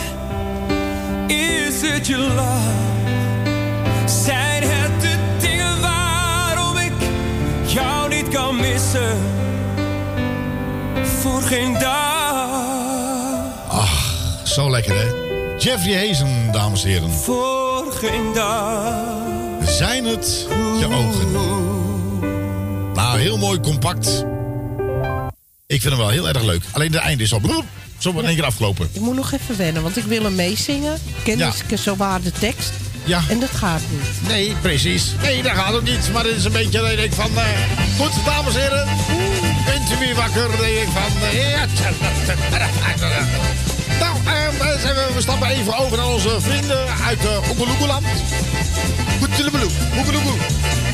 [1.27, 2.73] Is het je lach?
[4.25, 6.93] Zijn het de dingen waarom ik
[7.67, 9.19] jou niet kan missen?
[11.21, 12.59] Voor geen dag.
[13.69, 15.23] Ach, zo lekker hè.
[15.59, 17.11] Jeffrey Hazen, dames en heren.
[17.11, 19.24] Voor geen dag.
[19.77, 20.47] Zijn het
[20.79, 21.33] je ogen?
[22.95, 24.25] Nou, heel mooi compact.
[25.67, 26.63] Ik vind hem wel heel erg leuk.
[26.73, 27.65] Alleen de einde is al bloep,
[27.99, 28.89] zo in één keer afgelopen.
[28.93, 30.99] Ik moet nog even wennen, want ik wil hem meezingen.
[31.25, 31.53] Ken Ja.
[31.77, 32.73] zo waar de tekst.
[33.05, 33.23] Ja.
[33.29, 34.29] En dat gaat niet.
[34.29, 35.13] Nee, precies.
[35.23, 36.11] Nee, dat gaat ook niet.
[36.13, 37.31] Maar het is een beetje, denk ik van...
[37.37, 37.45] eh,
[37.99, 38.87] goed, dames en heren.
[39.67, 40.49] Bent u weer wakker?
[40.51, 41.23] Denk ik van...
[41.23, 41.63] eh.
[44.01, 48.05] Nou, eh, we, stappen even over naar onze vrienden uit uh, Oegeloegeland.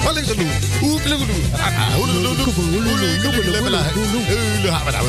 [0.04, 0.28] Wat is.
[1.52, 1.96] Ah, ah,
[4.84, 5.04] we nou.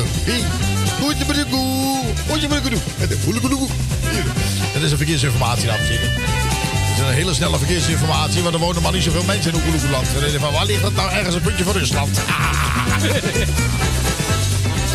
[4.74, 6.00] Een verkeersinformatie, dames en.
[6.00, 10.06] Het is een hele snelle verkeersinformatie, want er wonen maar niet zoveel mensen in Oegeloegeland.
[10.06, 12.20] En dan denk je van, waar ligt dat nou ergens een puntje van Rusland?
[12.26, 12.62] Ah.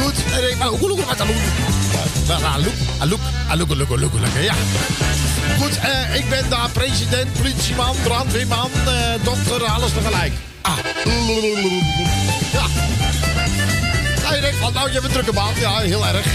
[0.01, 0.17] Goed,
[0.49, 3.19] ik van Oegeloegeloe, wat aloek, aloek,
[3.49, 4.53] aloek, aloek, aloek, ja.
[5.59, 10.33] Goed, eh, ik ben daar president, politieman, brandweerman, eh, dokter, alles tegelijk.
[10.61, 10.73] Ah.
[12.51, 12.65] Ja.
[14.23, 15.53] Nou, je denkt van, nou, je hebt een drukke baan.
[15.59, 16.25] Ja, heel erg.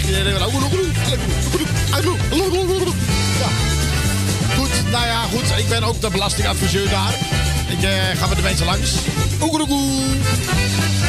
[3.39, 3.49] Ja.
[4.57, 5.59] Goed, nou ja, goed.
[5.59, 7.15] Ik ben ook de belastingadviseur daar.
[7.69, 8.93] Ik eh, ga met de mensen langs.
[9.41, 9.91] Oegeroekoe.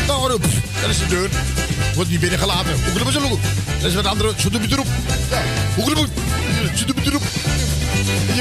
[0.08, 0.46] Nou, roep.
[0.82, 1.30] Dat is de deur.
[1.96, 2.76] Wordt niet binnengelaten.
[3.82, 4.34] Dat is wat andere.
[4.38, 4.88] Zo doe je erop.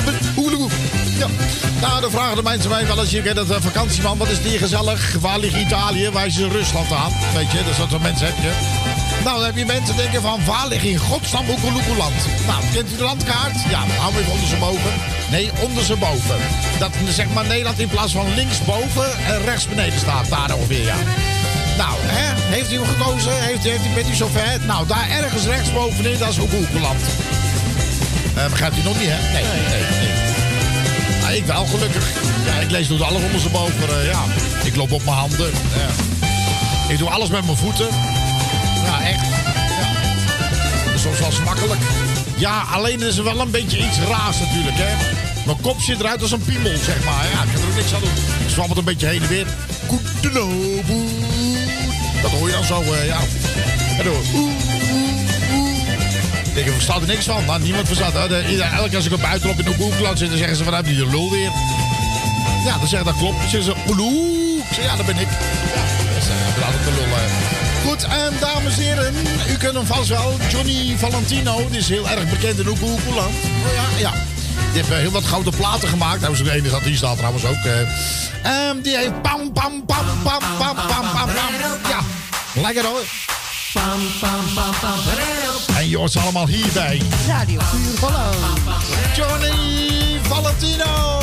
[0.05, 0.69] Bent hoelegoe.
[1.19, 1.27] Ja.
[1.81, 4.39] Nou, dan vragen de mensen mij wel eens, je kent het eh, vakantieman, wat is
[4.39, 5.17] hier gezellig?
[5.21, 6.11] Waar ligt Italië?
[6.11, 7.13] Waar is Rusland aan?
[7.35, 8.53] Weet je, dat soort mensen heb je.
[9.25, 12.15] Nou, dan heb je mensen denken van, waar ligt in godsnaam Oekeloekeland?
[12.47, 13.63] Nou, kent u de landkaart?
[13.71, 14.93] Ja, hou even onder boven.
[15.31, 16.37] Nee, onder boven.
[16.79, 20.29] Dat zeg maar Nederland in plaats van linksboven en rechts beneden staat.
[20.29, 20.97] Daar ongeveer, ja.
[21.77, 22.55] Nou, hè?
[22.55, 23.33] heeft u hem gekozen?
[23.43, 24.61] Heeft, heeft u, bent u zover?
[24.67, 27.01] Nou, daar ergens rechtsbovenin, dat is Oekeloekeland.
[28.35, 29.33] Eh begrijpt u nog niet, hè?
[29.33, 30.11] Nee, nee, nee.
[31.25, 32.05] Ah, ik wel, gelukkig.
[32.47, 33.89] Ja, ik lees door alles ondersteboven.
[34.01, 34.23] eh ja,
[34.63, 35.51] ik loop op mijn handen.
[35.51, 35.89] Ja.
[36.93, 37.87] Ik doe alles met mijn voeten.
[38.85, 39.25] Ja, echt.
[39.81, 39.89] Ja.
[40.99, 41.81] Soms wel eens makkelijk.
[42.37, 45.21] Ja, alleen is er wel een beetje iets raars natuurlijk, hè.
[45.47, 47.25] Mijn kop zit eruit als een piemel, zeg maar.
[47.33, 48.11] Ja, ik kan er ook niks aan doen.
[48.45, 49.47] Ik zwabbelt een beetje heen en weer.
[49.87, 51.12] Goedenavond.
[52.23, 53.19] Dat hoor je dan zo, eh, ja.
[53.99, 54.23] En door.
[54.35, 54.53] Oeh,
[54.93, 55.81] oeh, oeh.
[56.55, 57.45] Ik versta er niks van.
[57.45, 58.15] Nou, niemand verstaat.
[58.15, 61.07] Elke keer als ik op buitenop in de Google zit, dan zeggen ze vanuit die
[61.09, 61.51] lul weer.
[62.65, 63.41] Ja, dan zeggen dat klopt.
[63.41, 64.57] Dan zeggen ze, oeloe.
[64.69, 65.29] Ik zeg, ja, dat ben ik.
[65.75, 65.83] Ja,
[66.15, 67.05] dat is uh, altijd de lul.
[67.17, 67.21] eh.
[67.89, 69.15] Goed, en dames en heren,
[69.49, 70.37] u kent hem vast wel.
[70.49, 73.35] Johnny Valentino, die is heel erg bekend in Oekoekoeland.
[73.35, 74.13] Oh ja, ja.
[74.73, 76.21] Die heeft eh, heel wat gouden platen gemaakt.
[76.21, 77.65] Nou, zo'n ene dat die staat trouwens ook.
[78.43, 81.29] Ehm, die heeft pam, pam, pam, pam, pam, pam, pam, pam.
[81.89, 82.01] Ja,
[82.55, 83.03] lekker hoor.
[85.77, 87.03] En je hoort ze allemaal hierbij.
[87.27, 88.61] Radio Puur Holland.
[89.17, 91.21] Johnny Valentino.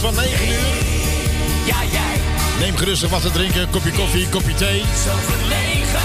[0.00, 0.58] van 9 uur.
[1.66, 2.20] Ja, jij.
[2.58, 4.82] Neem gerust wat te drinken, kopje koffie, kopje thee.
[4.84, 6.00] Verlegen,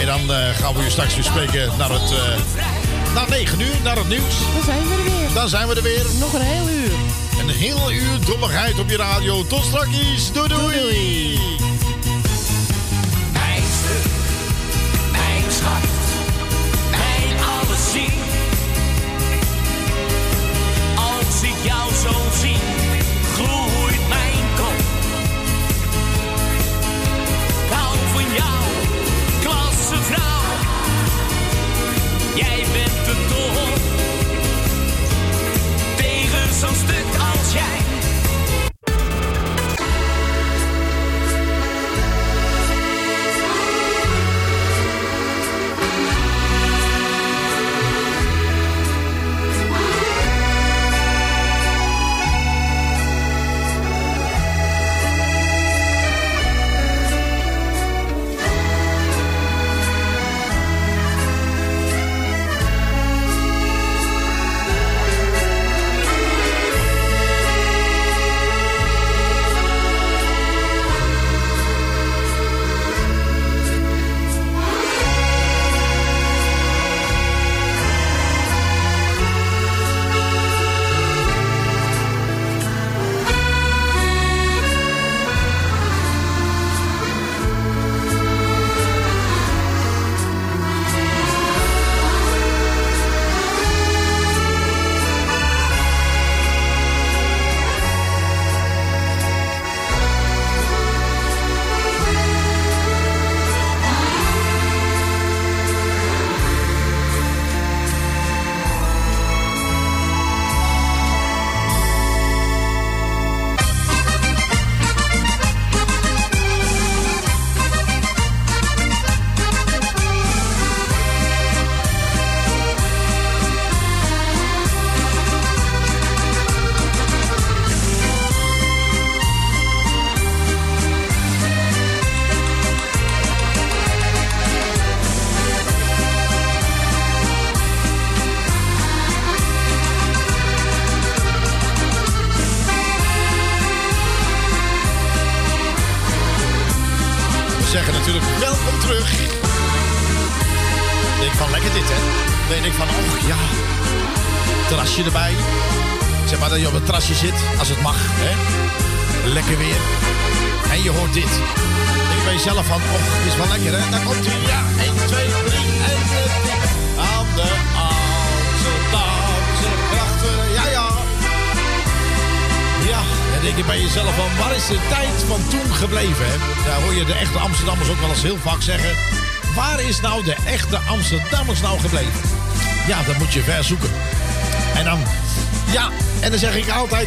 [0.00, 2.12] En dan eh, gaan we je straks weer spreken naar het...
[2.12, 4.34] Uh, na 9 uur, naar het nieuws.
[4.54, 5.34] Dan zijn we er weer.
[5.34, 6.04] Dan zijn we er weer.
[6.18, 6.92] Nog een heel uur.
[7.40, 9.46] Een heel uur dommigheid op je radio.
[9.46, 10.32] Tot straks.
[10.32, 11.61] doei, doei.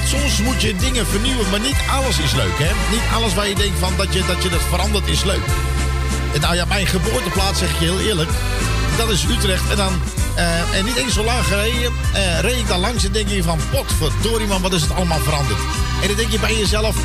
[0.01, 2.91] Altijd, soms moet je dingen vernieuwen, maar niet alles is leuk, hè?
[2.91, 5.45] Niet alles waar je denkt van dat je dat, je dat verandert is leuk.
[6.33, 8.29] En nou ja, mijn geboorteplaats, zeg ik je heel eerlijk,
[8.97, 9.69] dat is Utrecht.
[9.69, 10.01] En dan,
[10.35, 13.43] eh, en niet eens zo lang gereden, eh, reed ik daar langs en denk je
[13.43, 15.59] van, potverdorie man, wat is het allemaal veranderd.
[16.01, 16.95] En dan denk je bij jezelf,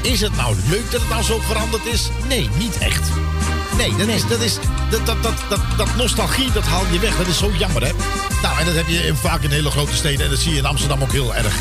[0.00, 2.08] is het nou leuk dat het nou zo veranderd is?
[2.28, 3.08] Nee, niet echt.
[3.76, 4.58] Nee, dat is, dat is,
[4.90, 7.16] dat, dat, dat, dat, dat nostalgie, dat haal je weg.
[7.16, 7.92] Dat is zo jammer, hè?
[8.42, 10.24] Nou, en dat heb je in- vaak in hele grote steden.
[10.24, 11.54] En dat zie je in Amsterdam ook heel erg.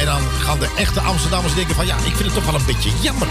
[0.00, 1.86] En dan gaan de echte Amsterdammers denken van...
[1.86, 3.28] ja, ik vind het toch wel een beetje jammer.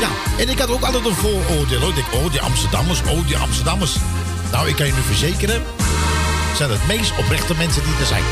[0.00, 0.08] Ja,
[0.38, 1.80] en ik had ook altijd een vooroordeel.
[1.80, 1.88] hoor.
[1.88, 3.96] Ik denk, oh, die Amsterdammers, oh, die Amsterdammers.
[4.52, 5.62] Nou, ik kan je nu verzekeren...
[6.56, 8.22] zijn het meest oprechte mensen die er zijn.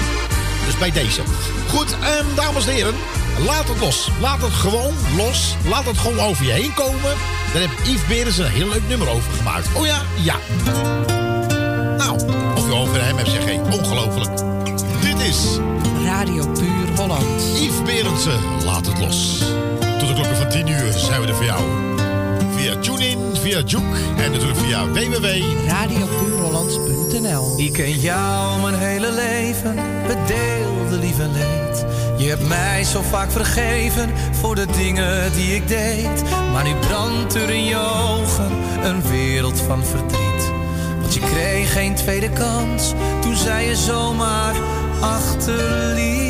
[0.66, 1.22] Dus bij deze.
[1.68, 2.94] Goed, ehm, dames en heren.
[3.46, 4.09] Laat het los.
[4.20, 5.57] Laat het gewoon los.
[5.68, 7.14] Laat het gewoon over je heen komen.
[7.53, 9.68] Daar heeft Yves Berens een heel leuk nummer over gemaakt.
[9.72, 10.03] Oh ja?
[10.14, 10.36] Ja.
[11.96, 12.20] Nou,
[12.55, 13.42] of je over hem hebt, zeg.
[13.80, 14.30] Ongelooflijk.
[15.01, 15.59] Dit is...
[16.05, 17.43] Radio Puur Holland.
[17.61, 19.38] Yves Berendsen, laat het los.
[19.99, 21.62] Tot de klokken van 10 uur zijn we er voor jou.
[22.57, 30.26] Via TuneIn, via Juke en natuurlijk via www.radiopuurhollands.nl Ik ken jou mijn hele leven, het
[30.26, 31.84] deelde lief en leed.
[32.16, 36.22] Je hebt mij zo vaak vergeven voor de dingen die ik deed.
[36.53, 40.53] Maar nu brandt er in je ogen een wereld van verdriet.
[41.01, 44.55] Want je kreeg geen tweede kans toen zij je zomaar
[45.01, 46.30] achterliet.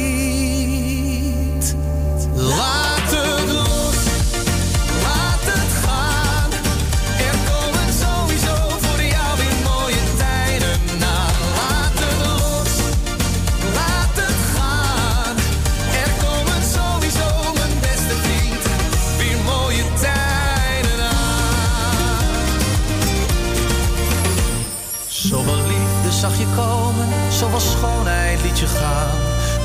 [26.21, 29.17] Zag je komen, zoveel schoonheid liet je gaan.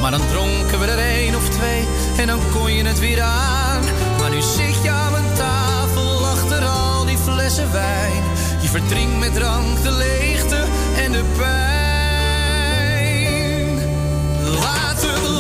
[0.02, 1.88] Maar dan dronken we er één of twee
[2.18, 3.84] en dan kon je het weer aan.
[4.20, 8.24] Maar nu zit je aan mijn tafel achter al die flessen wijn.
[8.62, 10.64] Je verdrinkt met drank de leegte
[10.98, 11.76] en de pijn.
[14.60, 15.35] Laat het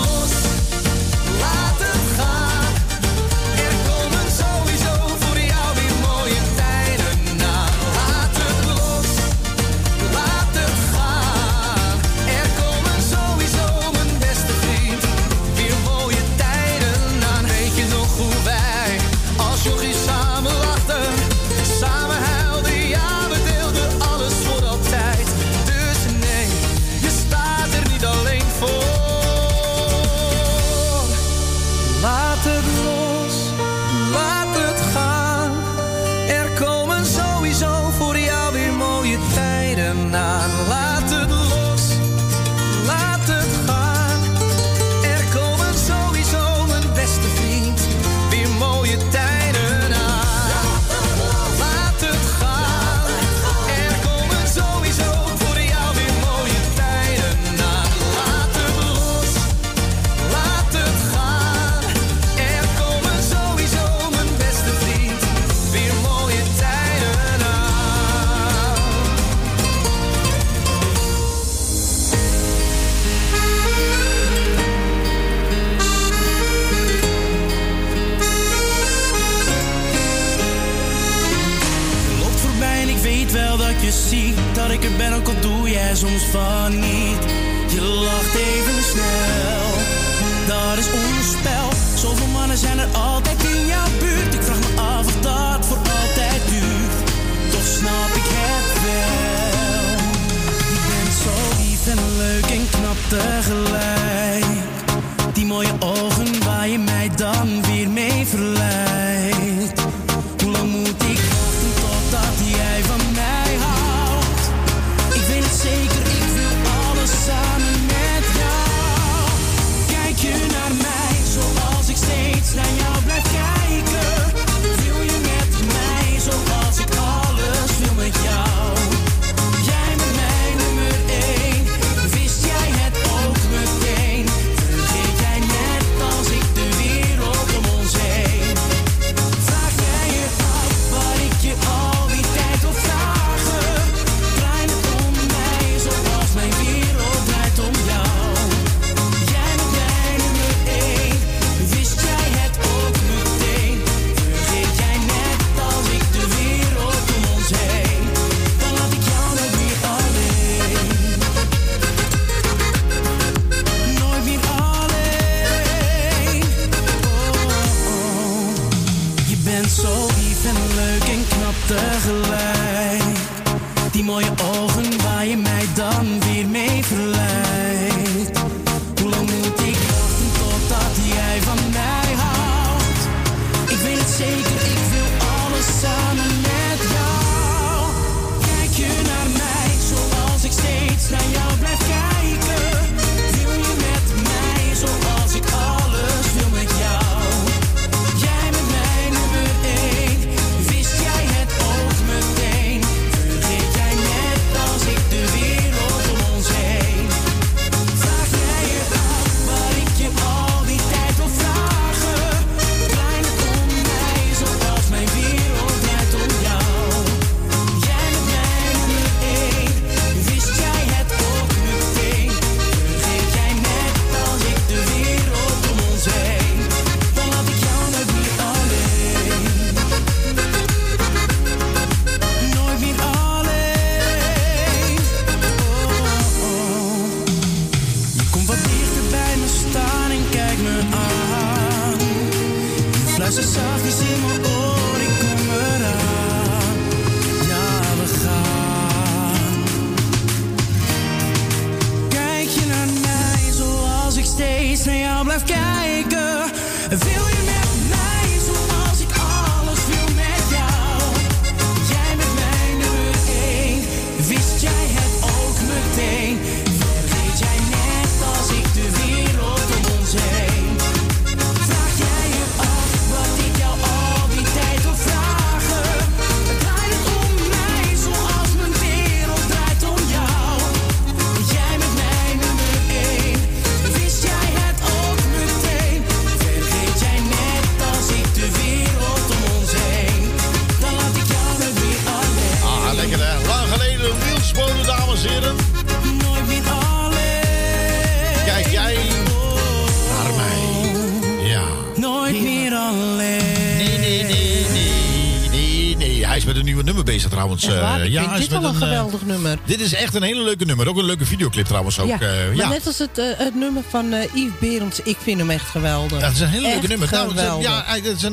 [308.95, 309.57] geweldig nummer.
[309.65, 310.87] Dit is echt een hele leuke nummer.
[310.87, 312.07] Ook een leuke videoclip trouwens ook.
[312.07, 312.69] ja, eh, maar ja.
[312.69, 316.19] net als het, eh, het nummer van eh, Yves Berends, ik vind hem echt geweldig.
[316.19, 317.11] Ja, dat is een hele leuke nummer.
[317.11, 317.67] Nou, geweldig.
[317.67, 318.23] ja, hij, heeft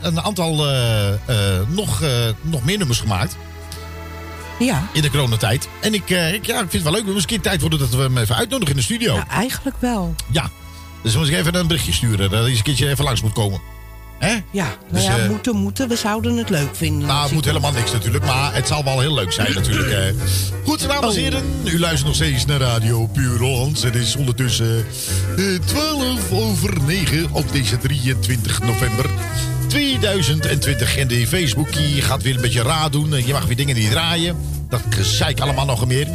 [0.00, 0.54] een aantal
[1.68, 2.02] nog,
[2.40, 3.36] nog meer nummers gemaakt.
[4.58, 4.88] Ja.
[4.92, 5.68] In de coronatijd.
[5.80, 7.06] En ik, ik, ja, ik vind het wel leuk.
[7.06, 9.14] Misschien tijd worden dat we hem even uitnodigen in de studio.
[9.14, 10.14] Ja, eigenlijk wel.
[10.30, 10.50] Ja.
[11.02, 12.30] Dus moet ik even een berichtje sturen.
[12.30, 13.60] Dat hij eens een keertje even langs moet komen.
[14.20, 14.32] Hè?
[14.50, 15.88] Ja, nou Dus, ja, eh, moeten, moeten.
[15.88, 17.06] We zouden het leuk vinden.
[17.08, 19.90] Nou, het moet helemaal niks natuurlijk, maar het zal wel heel leuk zijn natuurlijk.
[19.90, 20.22] eh.
[20.64, 23.82] Goed, dames en heren, u luistert nog steeds naar Radio Puur Hollands.
[23.82, 24.86] Het is ondertussen
[25.36, 29.06] eh, 12 over 9 op deze 23 november
[29.66, 30.96] 2020.
[30.96, 33.14] En de Facebookie gaat weer een beetje raar doen.
[33.14, 34.36] Eh, Je mag weer dingen niet draaien.
[34.68, 36.08] Dat gezeik allemaal nog meer.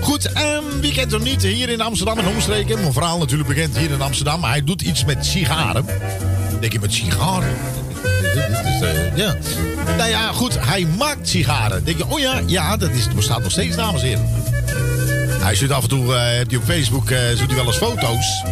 [0.00, 1.42] Goed, ehm, wie kent hem niet?
[1.42, 2.80] Hier in Amsterdam en omstreken.
[2.80, 4.40] Mijn verhaal natuurlijk bekend hier in Amsterdam.
[4.40, 5.84] Maar hij doet iets met sigaren.
[6.60, 7.56] Denk je met sigaren?
[8.32, 9.36] Dus, eh, ja.
[9.96, 11.84] Nou ja, goed, hij maakt sigaren.
[11.84, 14.28] Denk je, oh ja, ja, dat is, bestaat nog steeds, dames en heren.
[15.42, 18.42] Hij stuurt af en toe heeft hij op Facebook doet hij wel eens foto's.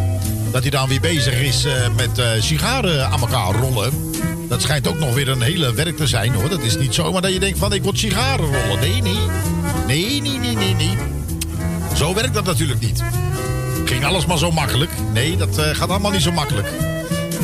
[0.52, 1.66] Dat hij dan weer bezig is
[1.96, 4.12] met sigaren aan elkaar rollen.
[4.48, 6.48] Dat schijnt ook nog weer een hele werk te zijn hoor.
[6.48, 8.80] Dat is niet zomaar dat je denkt van ik wil sigaren rollen.
[8.80, 9.18] Nee, nee.
[9.86, 10.96] Nee, nee, nee, nee, nee.
[11.96, 13.02] Zo werkt dat natuurlijk niet.
[13.84, 14.90] Ging alles maar zo makkelijk.
[15.12, 16.68] Nee, dat gaat allemaal niet zo makkelijk.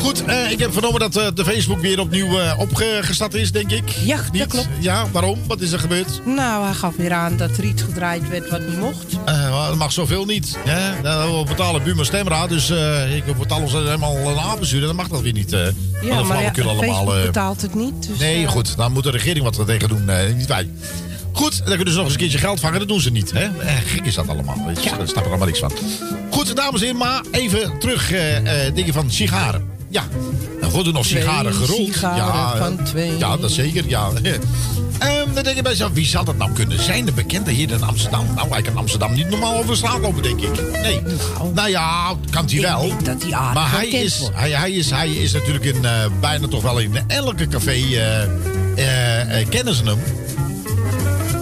[0.00, 3.70] Goed, eh, ik heb vernomen dat eh, de Facebook weer opnieuw eh, opgestart is, denk
[3.70, 3.88] ik.
[3.88, 4.38] Ja, Niet?
[4.40, 4.68] dat klopt.
[4.80, 5.38] Ja, waarom?
[5.46, 6.20] Wat is er gebeurd?
[6.24, 9.06] Nou, hij gaf weer aan dat er iets gedraaid werd wat niet mocht.
[9.52, 10.56] Dat mag zoveel niet.
[10.58, 11.00] Hè?
[11.02, 12.70] Nou, we betalen Buma Stemraad, dus
[13.14, 14.80] ik betaal ons helemaal een aanbestuur.
[14.80, 15.50] Dan mag dat weer niet.
[15.50, 16.76] Ja, maar ja, allemaal.
[16.82, 18.08] Facebook betaalt het niet.
[18.08, 18.76] Dus, nee, goed.
[18.76, 20.10] Dan moet de regering wat er tegen doen.
[20.36, 20.68] niet wij.
[21.32, 22.78] Goed, dan kunnen ze nog eens een keertje geld vangen.
[22.78, 23.32] Dat doen ze niet.
[23.32, 23.44] Hè?
[23.44, 24.56] Eh, gek is dat allemaal.
[24.66, 25.72] Daar snap ik allemaal niks van.
[26.30, 28.12] Goed, dames en heren, maar even terug.
[28.12, 29.72] eh, dingen van sigaren.
[29.94, 30.04] Ja,
[30.60, 31.92] er worden nog Twee sigaren gerold.
[31.92, 33.18] sigaren ja, van eh, twee.
[33.18, 33.84] Ja, dat zeker.
[33.88, 34.10] Ja.
[34.98, 37.04] Ehm, dan denk je bij jezelf, wie zal dat nou kunnen zijn?
[37.04, 38.26] De bekende hier in Amsterdam.
[38.34, 40.72] Nou, hij kan Amsterdam niet normaal over straat lopen, denk ik.
[40.82, 41.00] Nee.
[41.54, 42.92] Nou, ja, kan hij wel.
[43.02, 46.48] dat hij aardig maar hij is, hij, hij, is, hij is natuurlijk in, eh, bijna
[46.48, 49.98] toch wel in elke café eh, eh, kennen ze hem.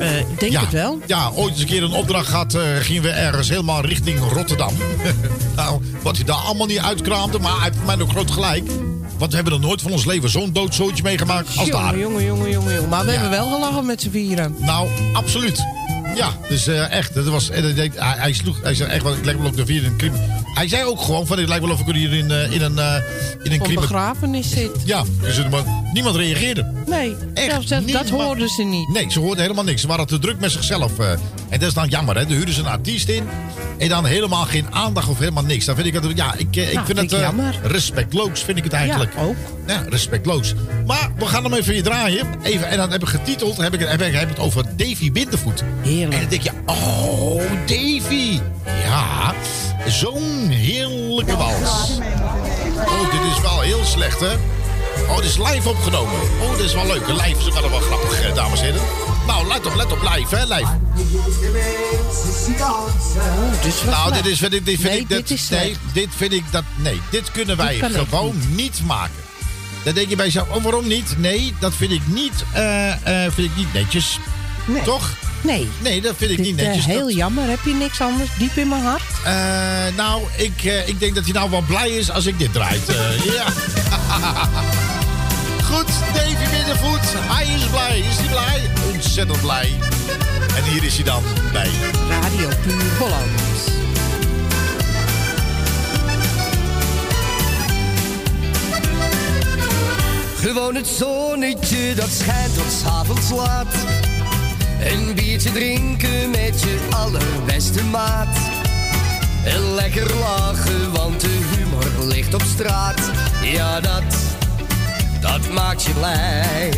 [0.03, 0.61] Eh, denk ja.
[0.61, 0.99] het wel.
[1.07, 4.75] Ja, ooit eens een keer een opdracht gehad, eh, gingen we ergens helemaal richting Rotterdam.
[5.57, 8.71] nou, wat hij daar allemaal niet uitkraamde, maar hij heeft voor mij nog groot gelijk.
[9.19, 11.99] Want we hebben nog nooit van ons leven zo'n doodzootje meegemaakt als daar.
[11.99, 12.89] Jongen, jongen, jongen, jongen.
[12.89, 13.21] Maar we Ja.
[13.21, 14.55] hebben wel gelachen met z'n vieren.
[14.59, 15.63] Nou, absoluut.
[16.17, 19.47] Ja, dus eh, echt, dat was, hij, hij sloeg, hij zei echt, ik leg me
[19.47, 20.13] op de vierde klim.
[20.55, 22.79] Hij zei ook gewoon van, het lijkt wel of ik hier in, eh, in een...
[22.79, 22.95] eh,
[23.43, 24.71] in een Op begrafenis zit.
[24.85, 25.63] Ja, dus, het- maar
[25.93, 26.73] niemand reageerde.
[26.87, 28.89] Nee, Echt, zelfs dat, dat hoorden ze niet.
[28.89, 29.81] Nee, ze hoorden helemaal niks.
[29.81, 30.99] Ze waren te druk met zichzelf.
[30.99, 31.11] eh.
[31.49, 32.27] en dat is dan jammer, hè.
[32.27, 33.25] Dan huren ze een artiest in.
[33.79, 35.65] En dan helemaal geen aandacht of helemaal niks.
[35.65, 39.13] Dan vind ik het, ja, ik, ik Nou, vind het respectloos, vind ik het eigenlijk.
[39.17, 39.37] Ja, ook.
[39.67, 40.55] Ja, respectloos.
[40.87, 42.27] Maar we gaan hem even hier draaien.
[42.43, 45.13] Even, en dan heb ik getiteld, heb ik, heb ik, heb ik het over Davy
[45.13, 45.63] Bindervoet.
[45.83, 46.13] Heerlijk.
[46.13, 48.41] En dan denk je, oh, Davy.
[48.85, 49.35] Ja,
[49.87, 51.91] zo'n heerlijke wals.
[52.87, 54.33] Oh, dit is wel heel slecht, hè?
[55.09, 56.15] Oh, dit is live opgenomen.
[56.43, 57.07] Oh, dit is wel leuk.
[57.09, 58.81] Live is wel wel grappig, eh, dames en heren.
[59.27, 60.71] Nou, let op, let op, live, hè, live.
[63.87, 66.33] Nou, dit is, vind ik, dit vind Nee, ik, dat, dit is nee, dit vind
[66.33, 68.81] ik, dat, nee, dit kunnen wij Dit gewoon niet.
[68.87, 69.15] maken.
[69.85, 71.15] Dan denk je bij jezelf, oh, waarom niet?
[71.19, 72.93] Nee, dat vind ik niet, eh,
[73.31, 74.19] vind ik niet netjes.
[74.65, 74.83] Nee.
[74.83, 75.11] Toch?
[75.43, 75.69] Nee.
[75.79, 76.85] Nee, dat vind ik niet Eh, netjes.
[76.87, 77.49] heel Dat- jammer.
[77.49, 79.03] Heb je niks anders diep in mijn hart?
[79.25, 82.53] eh, nou, ik, eh, ik denk dat hij nou wel blij is als ik dit
[82.53, 82.89] draait.
[82.89, 83.45] eh, ja.
[85.71, 87.01] Goed, Davy Middenvoet.
[87.17, 87.99] Hij is blij.
[87.99, 88.71] Is hij blij?
[88.93, 89.73] Ontzettend blij.
[90.57, 91.71] En hier is hij dan bij.
[92.23, 93.31] Radio Puur Holland.
[100.41, 103.67] Gewoon het zonnetje dat schijnt tot 's avonds laat.
[104.85, 108.37] Een biertje drinken met je allerbeste maat.
[109.45, 113.11] En lekker lachen, want de humor ligt op straat.
[113.43, 114.17] Ja, dat,
[115.21, 116.71] dat maakt je blij.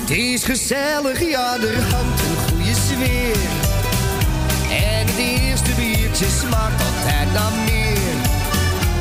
[0.00, 3.36] Het is gezellig, ja, er hangt een goede sfeer.
[4.70, 8.16] En het eerste biertje smaakt altijd naar meer.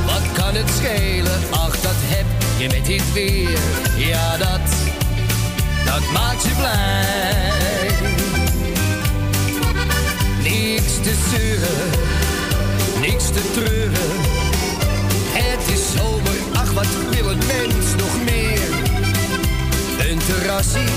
[0.06, 1.40] Wat kan het schelen?
[1.50, 2.26] Ach, dat heb
[2.58, 3.60] je met dit weer.
[3.98, 4.85] Ja, dat,
[6.00, 7.92] dat maakt je blij.
[10.42, 11.90] Niks te zeuren,
[13.00, 14.12] niks te treuren.
[15.32, 18.70] Het is zomer, ach, wat wil een mens nog meer?
[20.10, 20.94] Een terrassie,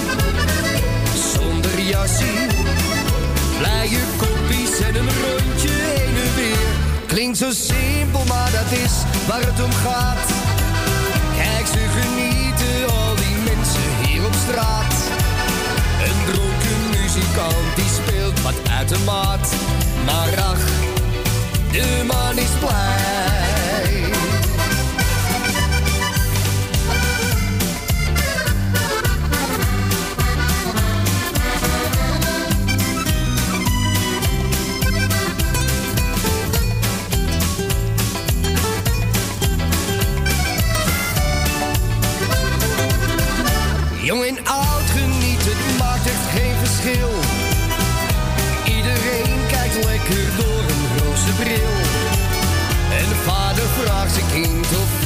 [1.32, 2.46] zonder jassie.
[3.58, 6.68] Blije koppies en een rondje heen en weer.
[7.06, 8.92] Klinkt zo simpel, maar dat is
[9.28, 10.28] waar het om gaat.
[11.36, 14.87] Kijk, ze genieten, al die mensen hier op straat.
[17.18, 19.54] Muzikant die speelt wat uit de maat.
[20.04, 20.64] Maar ach,
[21.72, 23.57] de man is blij.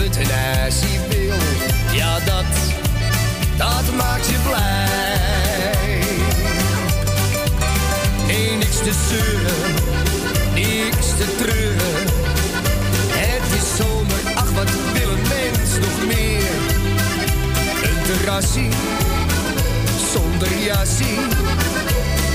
[0.03, 1.37] Het wil.
[1.93, 2.45] Ja, dat,
[3.57, 6.01] dat maakt je blij.
[8.27, 9.75] Nee, niks te zeuren,
[10.55, 12.07] niks te treuren.
[13.09, 16.51] Het is zomer, ach wat wil een mens nog meer?
[17.83, 18.71] Een terrassie,
[20.13, 21.19] zonder jassie.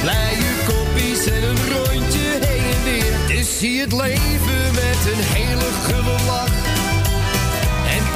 [0.01, 3.37] Blije koppies en een rondje heen en weer.
[3.37, 6.86] Dus zie het leven met een hele gulle lach.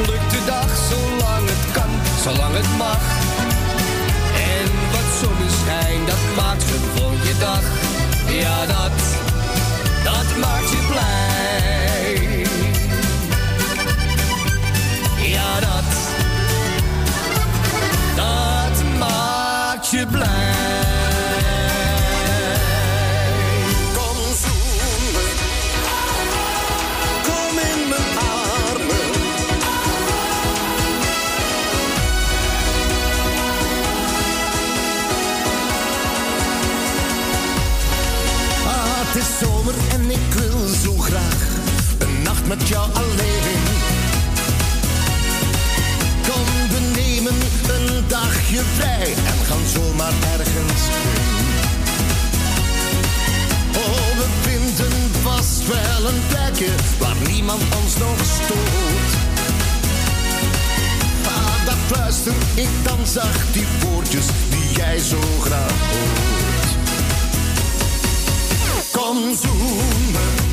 [0.04, 1.90] Pluk de dag zolang het kan,
[2.24, 3.02] zolang het mag.
[4.54, 7.62] En wat zonneschijn, dat maakt gewoon je dag.
[8.28, 8.98] Ja, dat,
[10.04, 12.46] dat maakt je blij.
[15.30, 15.90] Ja, dat,
[18.16, 20.91] dat maakt je blij.
[42.58, 43.64] Met jou alleen.
[46.28, 47.34] Kom, we nemen
[47.68, 51.50] een dagje vrij en gaan zomaar ergens heen.
[53.76, 54.92] Oh, we vinden
[55.22, 59.12] vast wel een plekje waar niemand ons nog stoort.
[61.26, 66.70] Ah, daar fluister ik dan zacht die woordjes die jij zo graag hoort.
[68.92, 70.51] Kom, zoen.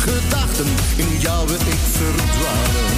[0.00, 0.66] Gedachten
[0.96, 2.96] in jouw ik verdwalen.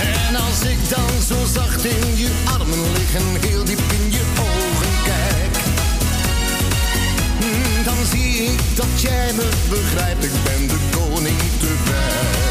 [0.00, 4.22] En als ik dan zo zacht in je armen lig en heel diep in je
[4.40, 5.56] ogen kijk,
[7.40, 10.24] mm, dan zie ik dat jij me begrijpt.
[10.24, 12.47] Ik ben de koning te wijk.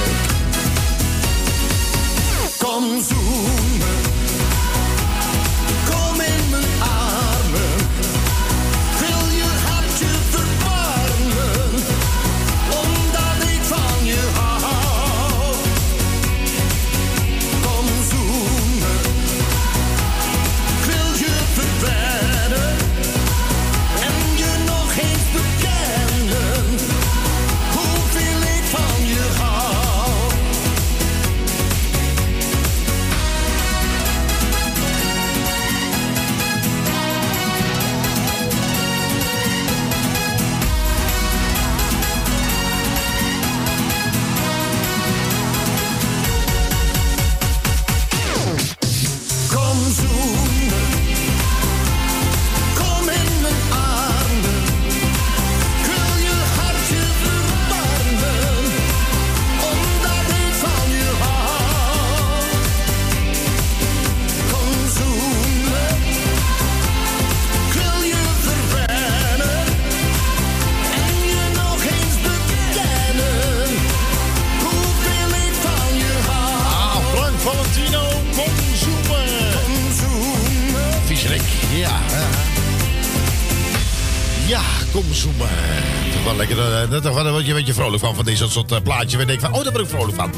[87.47, 89.11] Word je een beetje vrolijk van, van deze soort eh, plaatjes.
[89.11, 90.31] Waar je denkt van, oh, daar ben ik vrolijk van.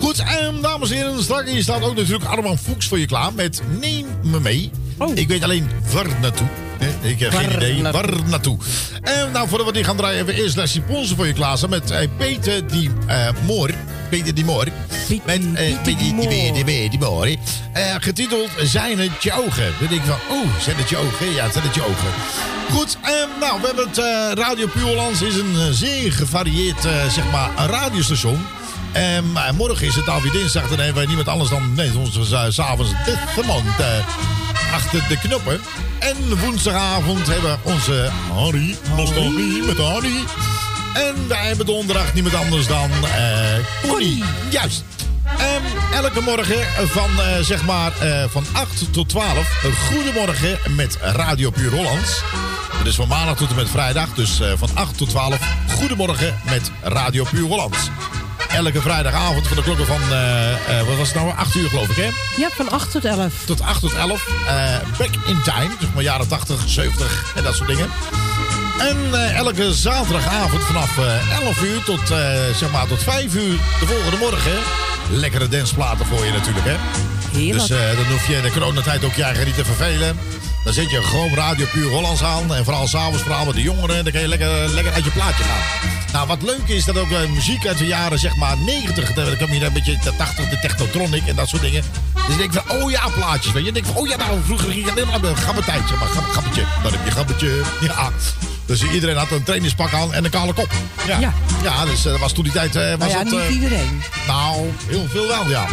[0.00, 3.32] Goed, en dames en heren, straks hier staat ook natuurlijk Arman Fuchs voor je klaar
[3.32, 4.70] met Neem me mee.
[5.14, 6.46] Ik weet alleen waar naartoe.
[7.00, 8.58] Ik heb geen idee waar naartoe.
[9.02, 11.70] En nou, voordat we die gaan draaien, hebben we eerst Leslie Ponsen voor je klaarstaan
[11.70, 13.70] met eh, Peter die eh Moor.
[14.08, 14.66] Peter die Moor.
[15.24, 17.28] Met eh, Peter die Moor.
[17.98, 19.72] Getiteld Zijn het je ogen?
[19.78, 21.32] Dan denk ik van, oh, zijn het je ogen?
[21.34, 22.51] Ja, zijn het je ogen.
[22.72, 26.92] Goed, eh, nou, we hebben het eh, Radio Puurlands is een eh, zeer gevarieerd, eh,
[27.10, 28.46] zeg maar, radiostation.
[28.92, 32.32] En maar morgen is het alweer dinsdag, dan hebben wij niemand anders dan, nee, ons
[32.32, 35.60] uh, s'avonds Desmond eh achter de knoppen.
[35.98, 40.24] En woensdagavond hebben we onze Harry, nostalgie met Harry.
[40.94, 44.24] En wij hebben donderdag niemand anders dan eh Connie.
[44.50, 44.84] Juist.
[45.38, 47.92] Ehm, elke morgen van, zeg maar,
[48.30, 49.64] van 8 tot 12.
[49.64, 52.22] Een goedemorgen met Radio Puur Hollands.
[52.82, 54.08] Dat is van maandag tot en met vrijdag.
[54.14, 55.38] Dus eh, van 8 tot 12.
[55.68, 57.78] Goedemorgen met Radio Puur Hollands.
[58.48, 61.96] Elke vrijdagavond van de klokken van, eh, wat was het nou, 8 uur geloof ik
[61.96, 62.10] hè?
[62.36, 63.32] Ja, van 8 tot 11.
[63.44, 64.26] Tot 8 tot 11.
[64.46, 65.70] eh, back in time.
[65.78, 67.88] Dus maar jaren 80, 70 en dat soort dingen.
[68.78, 72.08] En eh, elke zaterdagavond vanaf eh 11 uur tot,
[72.56, 74.58] zeg maar, tot 5 uur de volgende morgen.
[75.10, 76.76] Lekkere dansplaten voor je natuurlijk, hè?
[77.38, 77.68] Heerlijk.
[77.68, 80.18] Dus dan hoef je in de coronatijd ook je eigen niet te vervelen.
[80.64, 82.54] Dan zet je gewoon Radio Puur Hollands aan.
[82.54, 85.44] En vooral s'avonds, vooral met de jongeren, dan kan je lekker, lekker uit je plaatje
[85.44, 85.90] gaan.
[86.12, 89.12] Nou, wat leuk is, dat ook eh, muziek uit de jaren, zeg maar, 90.
[89.12, 91.82] Dan kom je een beetje de 80, de technotronic en dat soort dingen.
[92.14, 93.52] Dus ik denk van, oh ja, plaatjes.
[93.52, 93.72] Weet je.
[93.72, 96.08] Denk van, oh ja, nou, vroeger ging het helemaal een gabbetijt, zeg maar.
[96.08, 96.64] Gab- Gabbetje.
[96.82, 97.62] Dan heb je gabbetje.
[97.80, 98.10] Ja.
[98.66, 100.72] Dus iedereen had een trainingspak aan en een kale kop.
[101.06, 101.18] Ja.
[101.18, 101.32] Ja.
[101.62, 102.76] Ja, dus eh, dat was toen die tijd...
[102.76, 104.02] eh, was Maar ja, het, niet eh, iedereen.
[104.26, 105.66] nou, heel veel wel, ja.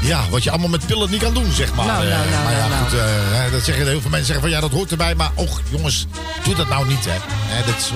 [0.00, 1.86] Ja, wat je allemaal met pillen niet kan doen, zeg maar.
[1.86, 2.82] Nou, nou, Eh, nou, maar ja, nou, nou.
[2.84, 5.14] goed, eh, dat zeggen heel veel mensen zeggen van ja, dat hoort erbij.
[5.14, 6.06] Maar och, jongens,
[6.44, 7.16] doe dat nou niet, hè.
[7.54, 7.92] Hè, dat is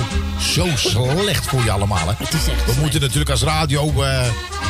[0.55, 2.15] zo slecht voor je allemaal, hè.
[2.66, 4.20] We moeten natuurlijk als radio eh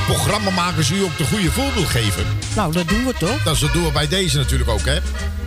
[0.07, 2.25] programmamakers u ook de goede voorbeeld geven.
[2.55, 3.43] Nou, dat doen we toch?
[3.43, 4.99] Dat doen we bij deze natuurlijk ook, hè.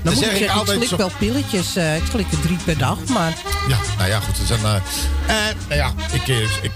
[0.04, 1.76] Dan moet zeg ik zeggen, ik slik zo- wel pilletjes.
[1.76, 3.34] eh, ik slik er drie per dag, maar...
[3.68, 4.38] Ja, nou ja, goed.
[4.38, 6.72] Het zijn, eh, eh, nou ja, ik, ik, ik,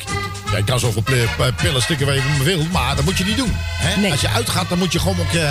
[0.52, 3.38] ja, ik kan zoveel pil- pillen stikken waar je wil, maar dat moet je niet
[3.38, 3.52] doen.
[3.56, 4.12] Hè?
[4.12, 5.42] Als je uitgaat, dan moet je gewoon ook...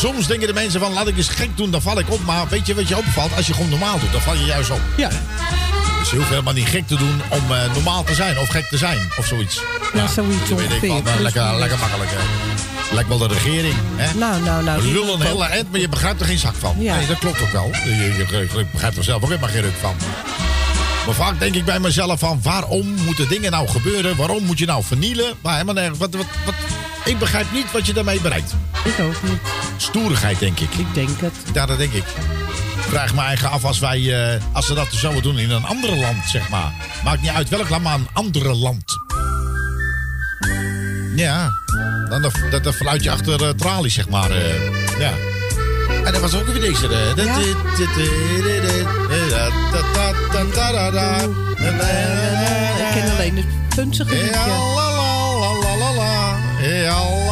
[0.00, 2.24] soms denken de mensen van, laat ik eens gek doen, dan val ik op.
[2.24, 3.36] Maar weet je wat je opvalt?
[3.36, 4.80] Als je gewoon normaal doet, dan val je juist op.
[4.96, 5.10] Ja.
[6.00, 8.68] Dus je hoeft helemaal niet gek te doen om eh, normaal te zijn of gek
[8.68, 9.60] te zijn of zoiets.
[9.94, 11.12] Ja, zoiets weet ik ongeveer.
[11.14, 12.18] eh, lekker, lekker makkelijk, hè.
[12.94, 14.14] Lijkt wel de regering, hè.
[14.18, 14.82] Nou, nou, nou.
[14.82, 16.76] Lullen een hele eind, maar je begrijpt er geen zak van.
[16.78, 16.96] Ja.
[16.96, 17.70] Nee, dat klopt ook wel.
[17.84, 18.14] Je, je,
[18.56, 19.94] je begrijpt er zelf ook helemaal geen ruk van.
[21.06, 22.40] Maar vaak denk ik bij mezelf van...
[22.42, 24.16] waarom moeten dingen nou gebeuren?
[24.16, 25.34] Waarom moet je nou vernielen?
[25.42, 25.98] Maar helemaal nergens.
[25.98, 26.54] Wat, wat, wat,
[27.04, 28.54] ik begrijp niet wat je daarmee bereikt.
[28.84, 29.38] Ik ook niet.
[29.76, 30.74] Stoerigheid, denk ik.
[30.74, 31.32] Ik denk het.
[31.52, 32.04] Ja, dat denk ik.
[32.90, 34.32] Ik vraag me eigen af als wij...
[34.34, 36.72] eh, als ze dat zouden doen in een andere land, zeg maar.
[37.04, 38.82] Maakt niet uit welk land, maar een andere land.
[41.16, 41.48] Ja.
[42.08, 44.30] Dan dat, dat, dat fluit je achter eh, tralies, zeg maar.
[44.30, 45.12] eh, ja.
[46.04, 46.84] En dat was ook weer deze.
[46.86, 46.90] Ik
[52.94, 54.50] ken alleen het gunstige Ja, liedje.
[54.50, 56.36] la la la la la la.
[56.62, 57.29] Ja, la la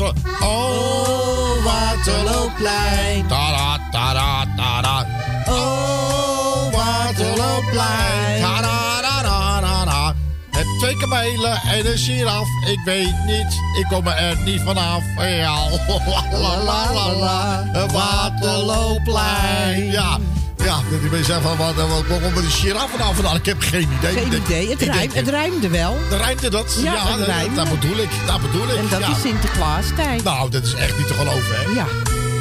[0.00, 3.28] Oh, Waterlooplein.
[3.28, 5.06] Tada, tada, tada.
[5.48, 8.40] Oh, Waterlooplein.
[8.40, 10.14] Tada, da, da, da, da.
[10.52, 12.48] Met twee kamelen en een giraf.
[12.70, 15.02] Ik weet niet, ik kom er niet vanaf.
[15.18, 15.56] Ja,
[16.42, 17.86] la la la la la.
[17.92, 19.90] Waterlooplein.
[19.90, 20.18] Ja.
[20.64, 23.36] Ja, die mensen zeggen van, wat, wat, komt er die giraf vanaf vandaan?
[23.36, 24.12] Ik heb geen idee.
[24.12, 24.70] Geen Ik- idee.
[24.70, 25.98] Het, ik denk- het rijmde wel.
[26.10, 26.76] Dan rijmde dat?
[26.82, 27.54] Ja, het dat, rijmde.
[27.54, 28.08] dat bedoel ik.
[28.26, 28.76] Dat bedoel ik.
[28.76, 29.10] En dat ja.
[29.10, 30.24] is Sinterklaastijd.
[30.24, 31.62] Nou, dat is echt niet te geloven, hè?
[31.74, 31.86] Ja.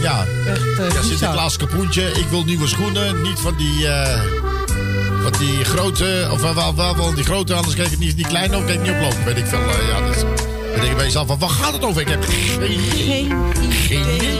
[0.01, 0.25] Ja.
[0.47, 1.01] Echt eh, Ja.
[1.01, 2.11] Sinterklaas kapoentje.
[2.11, 3.21] Ik wil nieuwe schoenen.
[3.21, 3.87] Niet van die...
[3.87, 4.21] eh,
[5.21, 6.27] van die grote...
[6.31, 8.91] Of wel, wel, die grote, anders kijk ik niet die kleine of kijk ik niet
[8.91, 9.23] oplopen.
[9.25, 9.59] Weet ik veel.
[9.59, 10.29] eh, ja, dus, dan
[10.79, 12.01] denk ik bij jezelf van, waar gaat het over?
[12.01, 12.23] Ik heb
[12.59, 13.27] geen idee.
[13.69, 14.39] Geen idee.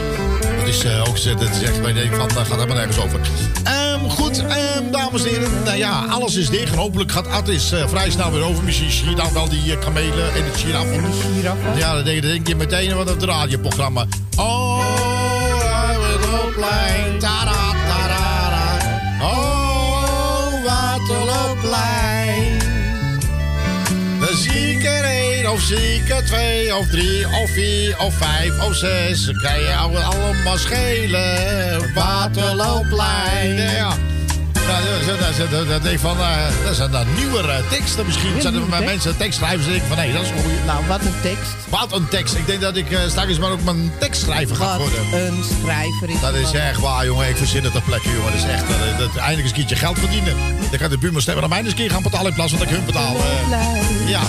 [0.72, 3.20] Dat eh, ook zo- dat is echt, ik denk van, daar gaat helemaal nergens over.
[3.64, 5.50] Ehm, goed, ehm, dames en heren.
[5.64, 6.72] Nou ja, alles is dicht.
[6.72, 8.64] En hopelijk gaat Attis eh, vrij snel weer over.
[8.64, 10.84] Misschien zie je dan wel die eh, kamelen en het giraf.
[10.84, 14.06] En die giraf, Ja, dan denk, denk je meteen wat op het radioprogramma.
[14.36, 14.78] Oh,
[15.62, 17.18] Waterloopplein.
[17.18, 17.52] Tada,
[17.88, 18.76] tada, da.
[19.26, 22.58] Oh, Waterloopplein.
[24.20, 25.04] Dan zie ik er
[25.42, 29.24] één, of zie ik er twee, of drie, of vier, of vijf, of zes.
[29.24, 31.94] Dan kan je allemaal schelen.
[31.94, 33.54] Waterloopplein.
[33.56, 33.96] Ja.
[34.66, 38.06] Nou, dat, dat, dat, dat, dat denk ik van, eh, dat zijn dan nieuwere teksten
[38.06, 38.40] misschien.
[38.40, 38.84] zijn er tekst.
[38.84, 39.64] mensen tekst schrijven.
[39.64, 40.58] Ze denken van, hé, dat is een goeie.
[40.66, 41.50] Nou, wat een tekst.
[41.68, 42.34] Wat een tekst.
[42.34, 44.98] Ik denk dat ik eh, straks maar ook mijn tekstschrijver ga worden.
[45.12, 47.28] een schrijver is Dat is echt waar, jongen.
[47.28, 48.32] Ik verzin het ter plekke, jongen.
[48.32, 50.34] Dat is echt, eh, dat, eindelijk eens een keertje geld verdienen.
[50.70, 52.58] Dan kan de buurman stemmen aan mij eens een keer gaan betalen in plaats van
[52.60, 53.16] dat ik hun betaal.
[53.16, 54.08] eh.
[54.08, 54.22] ja.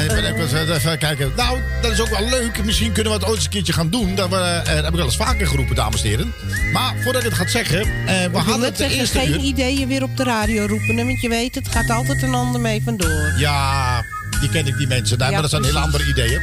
[0.00, 1.32] En ik ben ik was, eh, even kijken.
[1.36, 2.64] Nou, dat is ook wel leuk.
[2.64, 4.14] Misschien kunnen we het ooit eens een keertje gaan doen.
[4.14, 6.32] Dat, we, eh, dat heb ik wel eens vaker geroepen, dames en heren.
[6.72, 9.38] Maar voordat ik het ga zeggen, eh, we Ik hadden het zeggen, eerste geen uur.
[9.40, 10.96] ideeën weer op de radio roepen.
[10.96, 13.32] hè, Want je weet, het gaat altijd een ander mee vandoor.
[13.38, 14.04] Ja,
[14.40, 15.18] die ken ik, die mensen.
[15.18, 16.40] daar, Ja, maar dat zijn hele andere ideeën.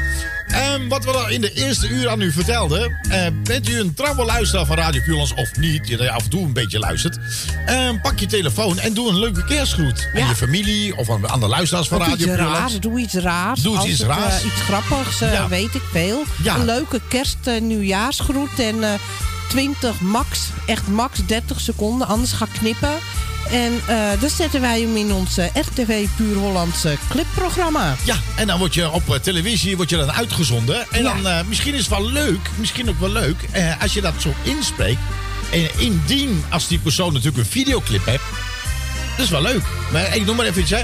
[0.48, 2.98] Ehm, wat we al in de eerste uur aan u vertelden.
[3.10, 5.86] eh, bent u een trouwe luisteraar van Radio Puurlands of niet?
[5.86, 7.18] Die af en toe een beetje luistert.
[7.66, 10.10] Ehm, pak je telefoon en doe een leuke kerstgroet.
[10.16, 13.62] Aan je familie of aan, aan de luisteraars van Of Radio raars, doe iets raars.
[13.62, 15.48] Doe iets het, eh, iets grappigs, eh, Ja.
[15.48, 16.24] weet ik veel.
[16.44, 16.56] Ja.
[16.56, 18.94] Een leuke kerst, eh, nieuwjaarsgroet en eh
[19.50, 22.94] 20 max, echt max 30 seconden, anders ga ik knippen.
[23.52, 27.96] En eh dan zetten wij hem in ons eh, RTV Puur Hollandse clipprogramma.
[28.04, 30.86] Ja, en dan word je op eh, televisie word je dan uitgezonden.
[30.92, 31.14] En Ja.
[31.14, 34.14] dan, eh, misschien is het wel leuk, misschien ook wel leuk, eh, als je dat
[34.20, 35.00] zo inspreekt.
[35.52, 38.24] En indien, als die persoon natuurlijk een videoclip hebt,
[39.16, 39.64] dat is wel leuk.
[39.92, 40.82] Maar ik noem maar even iets, hè.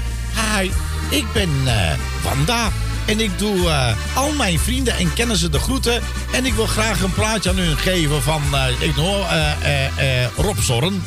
[0.58, 0.70] Hi,
[1.10, 1.92] ik ben eh,
[2.22, 2.68] Wanda.
[3.06, 6.02] En ik doe eh, al mijn vrienden en kennissen de groeten.
[6.32, 10.22] En ik wil graag een plaatje aan hun geven van, eh, ik hoor, eh, eh,
[10.24, 11.02] eh, Rob Zorn.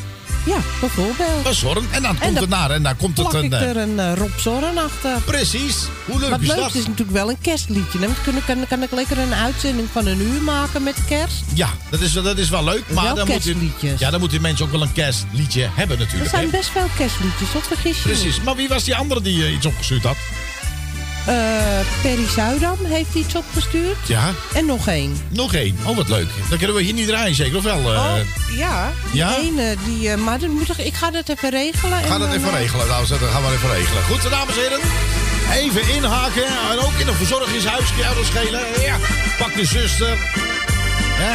[0.48, 1.44] Ja, bijvoorbeeld.
[1.44, 1.86] Rob Zorn.
[1.90, 3.52] En dan komt dan het naar en dan komt het een...
[3.52, 5.20] eh, er een eh, Rob Zorren achter.
[5.24, 5.76] Precies.
[6.06, 6.74] Hoe leuk Wat is leuk dat?
[6.74, 7.98] is natuurlijk wel een kerstliedje.
[8.22, 11.42] kunnen, kan, kan ik lekker een uitzending van een uur maken met kerst.
[11.54, 12.82] Ja, dat is, dat is wel leuk.
[12.92, 13.44] Maar Wel dan moet
[13.98, 16.30] ja, dan moeten die mensen ook wel een kerstliedje hebben Er natuurlijk.
[16.30, 16.50] zijn hè?
[16.50, 18.08] best veel kerstliedjes, dat vergis je.
[18.08, 18.40] Precies.
[18.40, 20.16] Maar wie was die andere die eh, iets opgestuurd had?
[21.28, 21.34] Eh,
[22.02, 23.96] Perry Zuidam heeft iets opgestuurd.
[24.06, 24.30] Ja.
[24.54, 25.16] En nog één.
[25.28, 25.78] Nog één.
[25.84, 26.28] Oh, wat leuk.
[26.48, 27.78] Dan kunnen we hier niet draaien, zeker of wel?
[27.78, 27.98] eh?
[27.98, 28.16] Oh,
[28.56, 28.92] ja.
[29.10, 29.36] Die ja?
[29.36, 31.98] ene, die, eh, maar dan moet ik, ik ga dat even regelen.
[32.04, 32.86] Ga en dat even regelen.
[32.86, 34.02] Nou, dat gaan we even regelen.
[34.02, 34.80] Goed, dames en heren.
[35.52, 36.44] Even inhaken.
[36.72, 37.88] En ook in een verzorgingshuis.
[38.14, 38.60] Dat schelen.
[38.80, 38.96] Ja.
[39.38, 40.16] Pak de zuster.
[41.18, 41.34] Ja.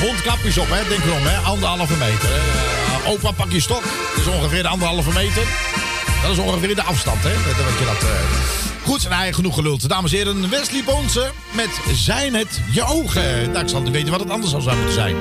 [0.00, 0.88] Mondkapjes op, hè.
[0.88, 1.36] Denk erom, hè.
[1.36, 2.28] Anderhalve meter.
[2.32, 3.10] hè.
[3.10, 3.82] opa, pak je stok.
[4.16, 5.42] Dat is ongeveer de anderhalve meter.
[6.22, 7.32] Dat is ongeveer de afstand, hè.
[7.32, 8.08] Dat, dat je dat...
[8.84, 9.88] Goed, nou, genoeg geluld.
[9.88, 13.50] Dames en heren, Wesley Bonse met Zijn het je ogen.
[13.50, 15.16] Nou, ik zal niet weten wat het anders zou moeten zijn.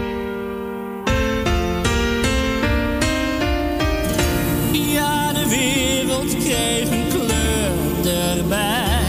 [4.71, 9.01] Ja, de wereld kreeg een kleur erbij.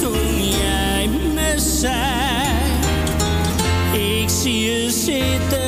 [0.00, 2.56] Toen jij me zei,
[3.92, 5.63] ik zie je zitten.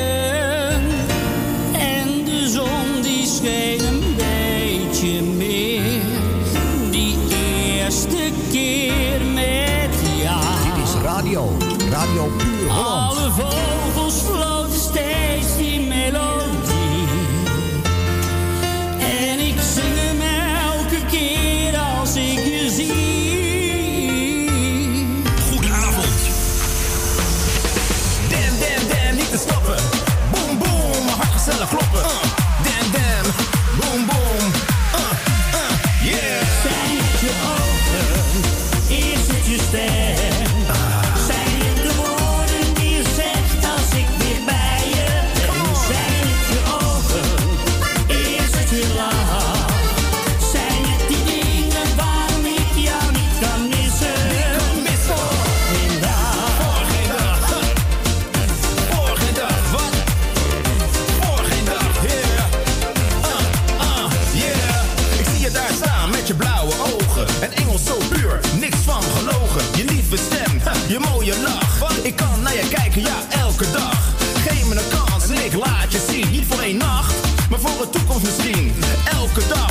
[79.37, 79.66] que t'as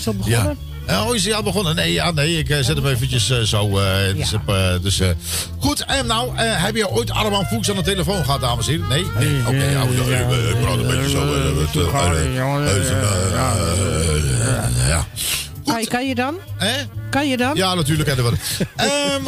[0.00, 0.58] is al begonnen?
[0.86, 1.04] Ja.
[1.06, 1.74] Oh, is hij al begonnen?
[1.74, 3.78] Nee, ja, nee ik eh, zet hem eventjes eh, zo.
[3.78, 5.08] eh, dus heb, eh, dus, eh,
[5.58, 8.72] goed, en nou, eh, heb je ooit Arman Fuchs aan de telefoon gehad, dames en
[8.72, 8.88] heren?
[8.88, 9.04] Nee?
[9.18, 10.18] Nee, oké, ja, ja, ja,
[10.48, 11.24] ik praat een beetje zo.
[14.88, 15.06] Ja.
[15.64, 16.34] Kan, kan je dan?
[16.56, 16.72] Hè?
[17.10, 17.56] Kan je dan?
[17.56, 18.08] Ja, natuurlijk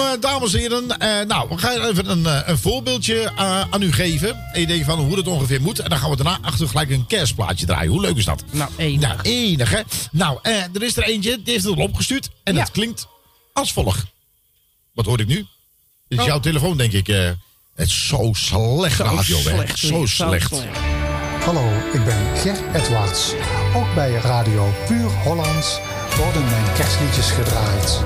[0.01, 3.33] eh, dames en heren, eh, nou, we gaan even een, eh, een voorbeeldje
[3.71, 4.37] aan u geven.
[4.53, 5.79] Een idee van hoe het ongeveer moet.
[5.79, 7.91] En dan gaan we daarna achter gelijk een kerstplaatje draaien.
[7.91, 8.43] Hoe leuk is dat?
[8.51, 9.09] Nou, enig.
[9.09, 9.81] Nou, enig, hè?
[10.13, 12.31] Nou, eh, er is er eentje, die heeft het al opgestuurd.
[12.45, 13.07] En het klinkt
[13.53, 14.05] als volgt.
[14.95, 15.35] Wat hoor ik nu?
[15.37, 15.47] Dit
[16.09, 16.25] is Oh.
[16.27, 17.09] jouw telefoon, denk ik.
[17.09, 17.31] eh.
[17.75, 19.43] het is zo slecht Zo radio, hè?
[19.43, 20.49] slecht, Zo zo slecht.
[20.55, 20.77] slecht.
[21.45, 23.33] Hallo, ik ben Ger Edwards.
[23.75, 25.79] Ook bij Radio Puur Hollands
[26.17, 28.01] worden mijn kerstliedjes gedraaid.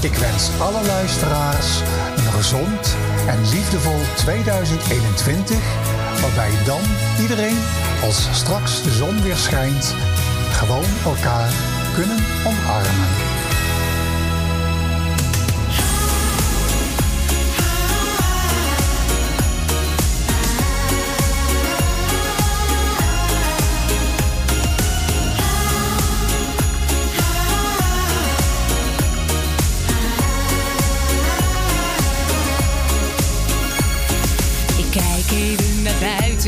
[0.00, 1.80] Ik wens alle luisteraars
[2.16, 2.96] een gezond
[3.26, 5.58] en liefdevol 2021,
[6.20, 6.80] waarbij dan
[7.20, 7.58] iedereen,
[8.02, 9.94] als straks de zon weer schijnt,
[10.52, 11.52] gewoon elkaar
[11.94, 13.27] kunnen omarmen.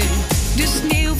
[0.00, 1.19] Buiten, de sneeuw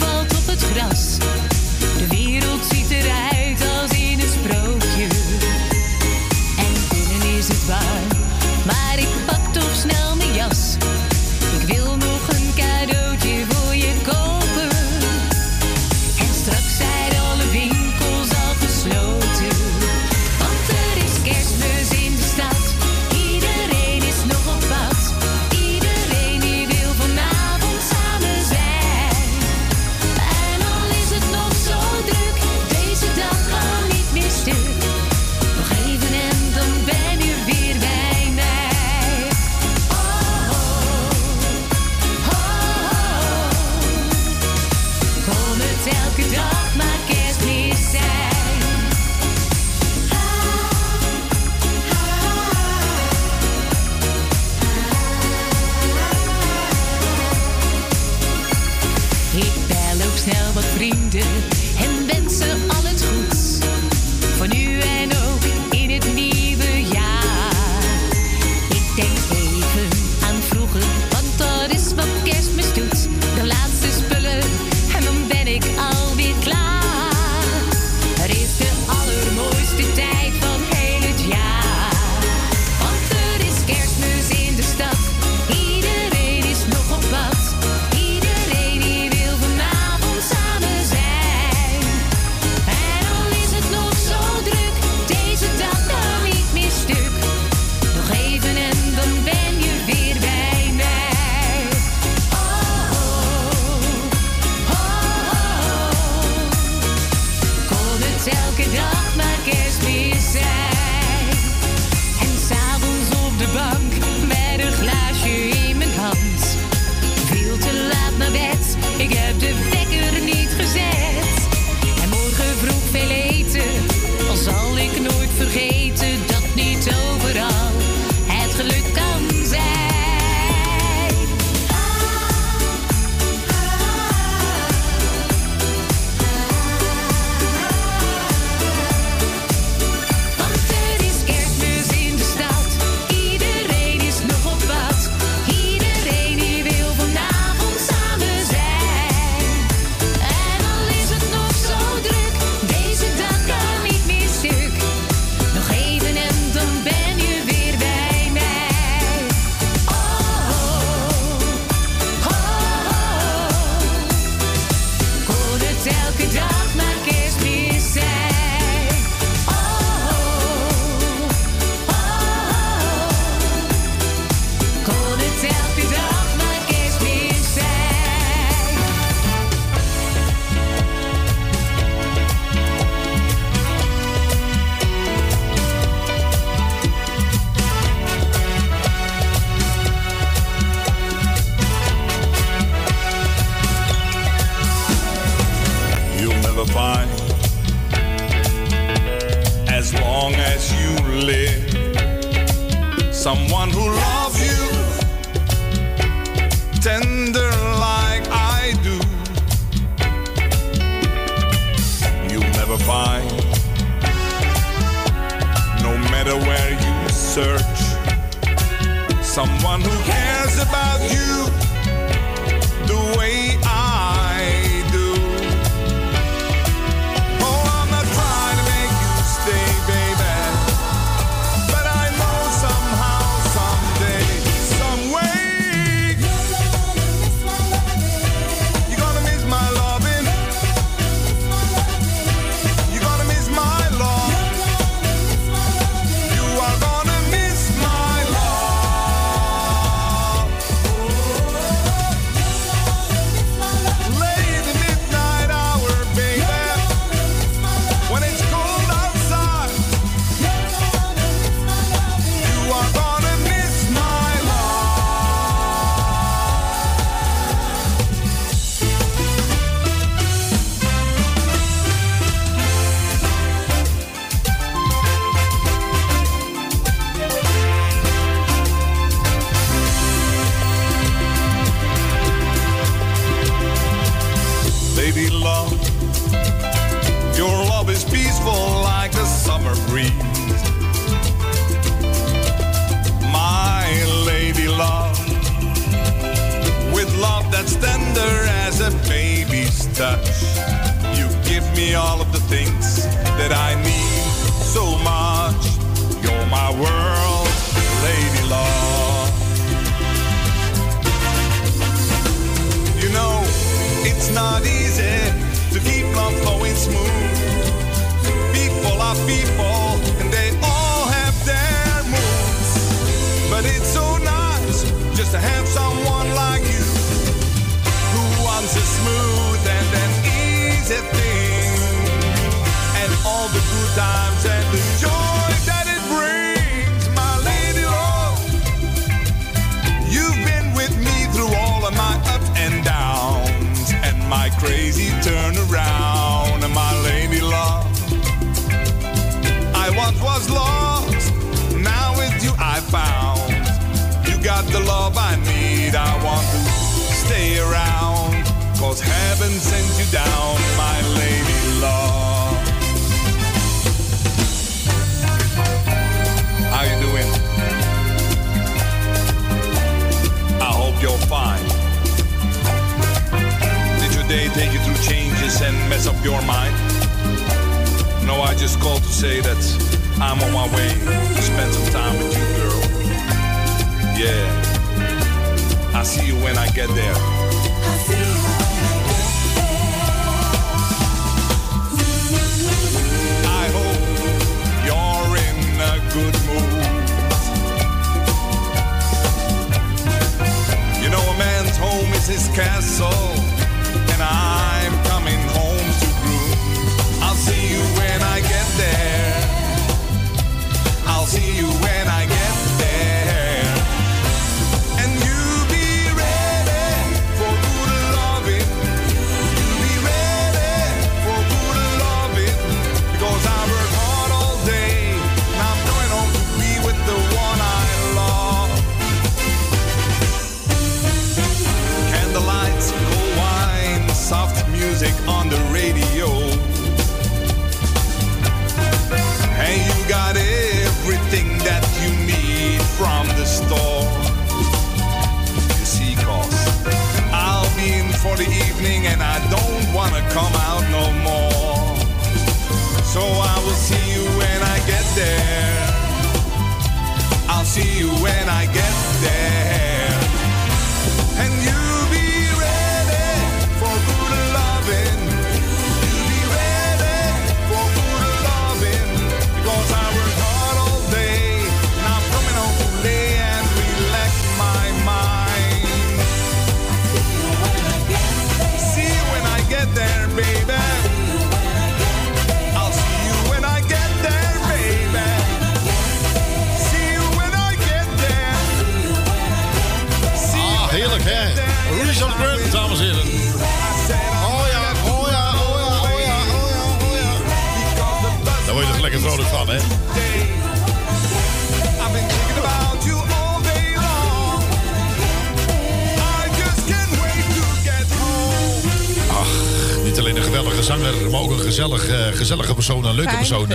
[512.36, 513.04] gezellige persoon.
[513.04, 513.68] Een leuke Fijne persoon.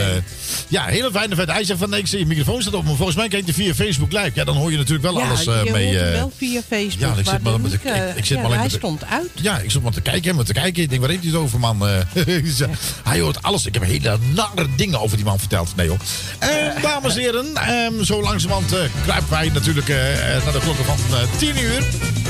[0.66, 0.72] Eh.
[0.72, 1.52] ja, hele fijne vent.
[1.52, 2.86] Hij zegt van nee, ik zie je microfoon staat op.
[2.86, 4.32] Maar volgens mij kijk je via Facebook live.
[4.34, 5.86] Ja, dan hoor je natuurlijk wel ja, alles eh, je mee.
[5.88, 7.00] hoort hem eh, wel via Facebook.
[7.00, 9.30] ja, ik zit maar eh, ik- ik zit ja, maar alleen Hij stond uit.
[9.34, 10.84] Ja, ik zat maar te kijken, maar te kijken.
[10.84, 11.88] Ik denk, waar heeft hij het over, man?
[11.88, 12.00] Eh,
[13.04, 13.66] Hij hoort alles.
[13.66, 15.76] Ik heb hele nare dingen over die man verteld.
[15.76, 15.98] Nee, hoor.
[16.40, 16.50] Eh,
[16.82, 20.86] dames en heren, ehm, zo langzamerhand eh kruipen wij natuurlijk eh, eh, naar de klokken
[20.86, 21.84] van eh 10 uur.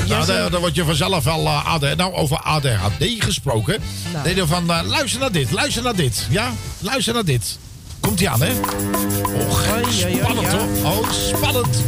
[0.08, 3.80] Nou, dan, dan word je vanzelf wel eh, AD, nou, over ADHD gesproken.
[4.12, 4.24] Nou.
[4.24, 6.26] Nee, dan van, eh, luister naar dit, luister naar dit.
[6.30, 7.58] Ja, luister naar dit.
[8.06, 8.52] Komt ie aan, hè?
[9.48, 10.92] Och, spannend, hoor.
[10.92, 11.84] Oh, spannend.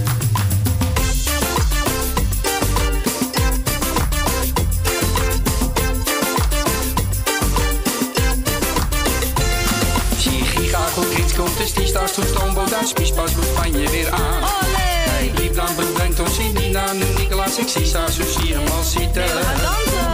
[11.36, 14.42] Komt de stiestas toen stoomboot uit Spiespas doet Spanje weer aan.
[14.42, 18.66] Hij liep dan brengt ons in Nina, nu Nicolaas, ik zie sta zo zie hem
[18.66, 19.24] al zitten.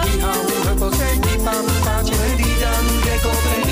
[0.04, 3.62] Die houden huppels die papaatje, die dan gek op en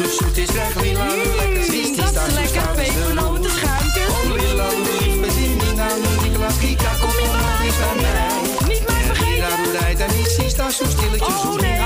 [0.00, 4.06] sisa zo zoet is weg, lila, lekker zie, die staat zo de.
[4.08, 5.88] Oh lila, hoe lief we zien, Nina,
[6.60, 8.68] Kika, kom je maar eens bij mij.
[8.68, 9.80] Niet mij vergeten.
[9.80, 11.79] Rijdt en die zie staat zo stilletjes, Oh, nee.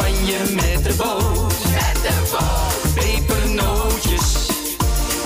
[0.00, 1.54] Spanje met de boot.
[1.72, 2.94] Met de boot.
[2.94, 4.48] Pepernootjes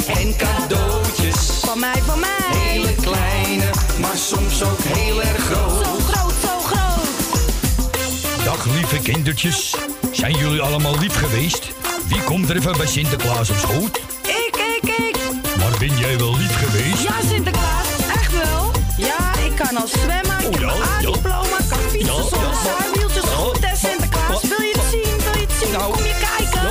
[0.06, 1.36] en cadeautjes.
[1.64, 2.58] Van mij, van mij.
[2.58, 3.64] Hele kleine,
[4.00, 5.84] maar soms ook heel erg groot.
[5.84, 8.44] Zo groot, zo groot.
[8.44, 9.74] Dag lieve kindertjes.
[10.12, 11.68] Zijn jullie allemaal lief geweest?
[12.06, 14.00] Wie komt er even bij Sinterklaas op schoot?
[14.22, 15.16] Ik, ik, ik.
[15.58, 17.02] Maar ben jij wel lief geweest?
[17.02, 17.86] Ja, Sinterklaas.
[18.14, 18.70] Echt wel.
[18.96, 20.38] Ja, ik kan al zwemmen.
[20.40, 21.08] Ik Oh, heb ja, een ja.
[21.08, 21.58] A-diploma.
[21.58, 22.78] Ik kan fietsen Ja, zonder ja.
[22.78, 23.22] zuiwieltjes.
[23.24, 23.30] Ja.
[23.36, 23.76] Goed, hè,
[25.78, 26.62] Nou, Kom je kijken?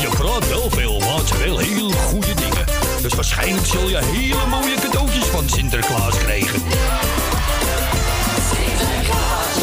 [0.00, 2.64] Je praat wel veel, maar het zijn wel heel goede dingen.
[3.02, 6.62] Dus waarschijnlijk zul je hele mooie cadeautjes van Sinterklaas krijgen.
[8.50, 9.56] Sinterklaas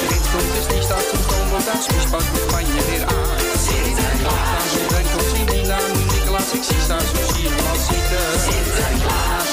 [0.56, 3.40] dus die staat toen uit Spiespas doet Spanje weer aan.
[3.68, 7.50] Sinterklaas brengt ons in Nina, nu Nicolaas, ik zie staat zo zie
[7.90, 8.26] zitten.
[8.48, 9.50] Sinterklaas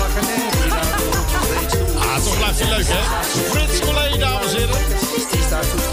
[0.00, 0.48] lachen en
[1.14, 1.98] roept ons reeds toe.
[1.98, 3.02] Ah, toch blijft hij leuk, hè?
[3.50, 5.91] Frits Collé, dames en heren.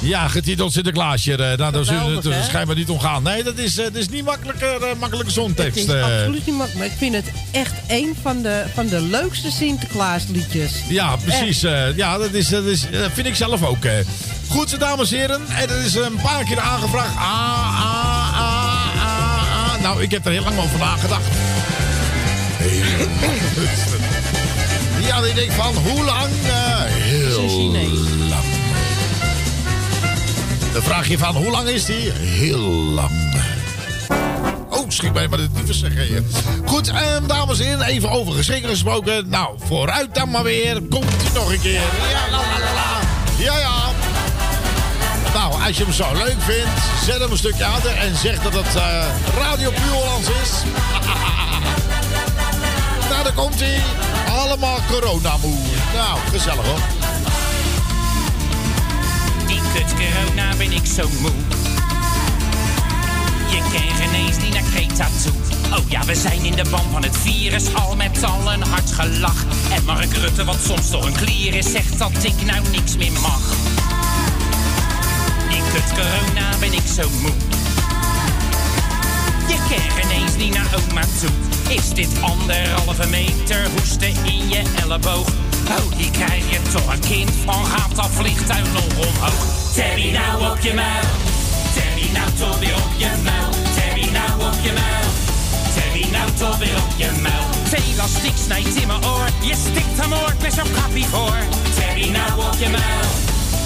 [0.00, 1.32] Ja, getiteld Sinterklaasje.
[1.32, 3.22] eh, Nou, daar zullen we het schijnbaar niet omgaan.
[3.22, 5.76] Nee, dat is, eh, dat is niet makkelijke, eh, makkelijke Het zontekst.
[5.76, 6.02] is eh.
[6.02, 6.74] absoluut niet makkelijk.
[6.74, 10.72] Maar ik vind het echt een van de, van de leukste Sinterklaasliedjes.
[10.88, 11.60] Ja, precies.
[11.96, 13.84] ja, dat, is, dat, is, dat vind ik zelf ook.
[14.48, 15.40] Goed, dames en heren.
[15.48, 17.16] En dat is een paar keer aangevraagd.
[17.16, 19.82] Ah, ah, ah, ah, ah.
[19.82, 21.24] Nou, ik heb er heel lang over nagedacht.
[22.56, 23.06] Heel.
[25.06, 26.28] Ja, ik denk van, hoe lang?
[26.88, 28.23] Heel lang.
[30.74, 32.10] Dan vraag je van, hoe lang is die?
[32.10, 33.10] Heel lang.
[34.68, 36.26] Oh, schiet mij maar dit niet zeggen.
[36.64, 39.28] Goed, ehm, dames en heren, even over geschenken gesproken.
[39.28, 40.82] Nou, vooruit dan maar weer.
[40.82, 41.72] Komt ie nog een keer.
[42.10, 43.00] Ja, la, la, la.
[43.36, 43.82] Ja, ja.
[45.34, 48.52] Nou, als je hem zo leuk vindt, zet hem een stukje harder en zeg dat
[48.52, 49.04] het eh,
[49.38, 50.50] Radio Puur is.
[53.10, 53.80] nou, daar komt hij.
[54.28, 55.58] Allemaal coronamoe.
[55.94, 57.03] Nou, gezellig hoor.
[59.74, 61.30] Die kut corona ben ik zo moe.
[63.48, 65.32] Je kan geen niet naar Kreta toe.
[65.78, 68.92] Oh ja, we zijn in de band van het virus, al met al een hard
[68.92, 69.44] gelach.
[69.70, 73.12] En Mark Rutte, wat soms toch een klier is, zegt dat ik nou niks meer
[73.12, 73.40] mag.
[75.48, 77.34] Die kut corona ben ik zo moe.
[79.48, 81.74] Je kan geen niet naar oma toe.
[81.76, 85.28] Is dit anderhalve meter hoesten in je elleboog?
[85.68, 89.63] Oh, die krijg je toch een kind van gaat dat vliegtuig nog omhoog.
[89.74, 91.08] Terry nou op je muil.
[91.74, 93.50] Terry nou toch weer op je muil.
[93.74, 95.08] Terry nou op je muil.
[95.74, 97.46] Terry nou toch weer op je muil.
[97.64, 99.28] Twee elastiek snijdt in mijn oor.
[99.40, 101.38] Je stikt hem oor, ben zo'n kappie voor.
[101.74, 103.10] Terry nou op je muil.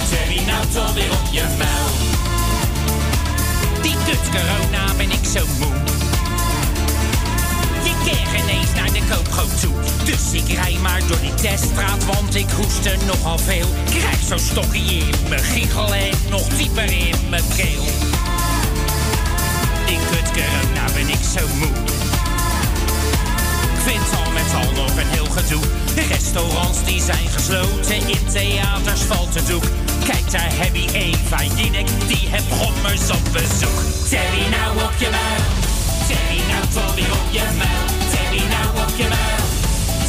[0.09, 1.89] Terry nou toch weer op je muil.
[3.81, 5.88] Die kut corona ben ik zo moe
[8.09, 9.73] keer ineens naar de koopgoot toe.
[10.03, 13.67] Dus ik rij maar door die teststraat, want ik hoest er nogal veel.
[13.85, 17.85] Krijg zo'n stokje in mijn giegel en nog dieper in mijn keel.
[19.85, 21.77] Die kut corona ben ik zo moe.
[23.73, 25.61] Ik vind al met al nog een heel gedoe.
[25.95, 29.63] De restaurants die zijn gesloten, in theaters valt het doek.
[30.05, 31.37] Kijk, daar heb je Eva
[32.07, 34.09] die heb gommers op bezoek.
[34.09, 35.58] Terry, die nou op je buik.
[36.09, 37.85] Teddy, nou toch weer op je muil.
[38.11, 39.45] Teddy, nou op je muil.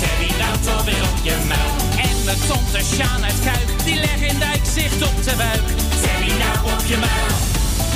[0.00, 1.72] Teddy, nou toch weer op je muil.
[2.06, 4.64] En mijn tante Sjaan uit Kuik, die leg in dijk
[5.08, 5.66] op de buik.
[6.02, 7.34] Teddy, nou op je muil.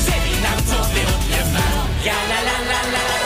[0.07, 1.83] Teddy, nou toch weer op je muil.
[2.09, 3.24] Ja, la, la, la, la.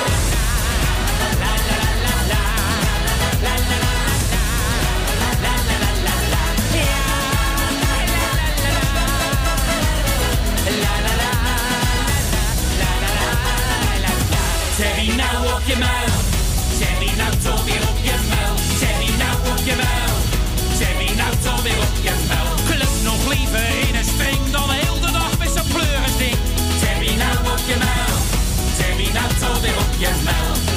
[15.08, 16.16] Terry, nou op je muil.
[16.78, 18.54] Terry, nou toch weer op je muil.
[18.78, 20.14] Terry, nou op je muil.
[20.78, 21.32] Terry, nou
[21.62, 22.54] weer op je muil.
[22.68, 26.36] Kluk nog liever in een spring dan heel de dag met zo'n pleurisding.
[26.80, 28.16] Terry, nou op je muil.
[28.76, 30.67] Terry, nou weer op je muil.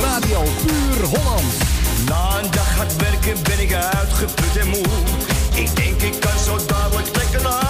[0.00, 1.52] Radio Puur Holland.
[2.08, 4.84] Na een dag hard werken ben ik uitgeput en moe.
[5.54, 7.65] Ik denk ik kan zo dadelijk lekker trekken.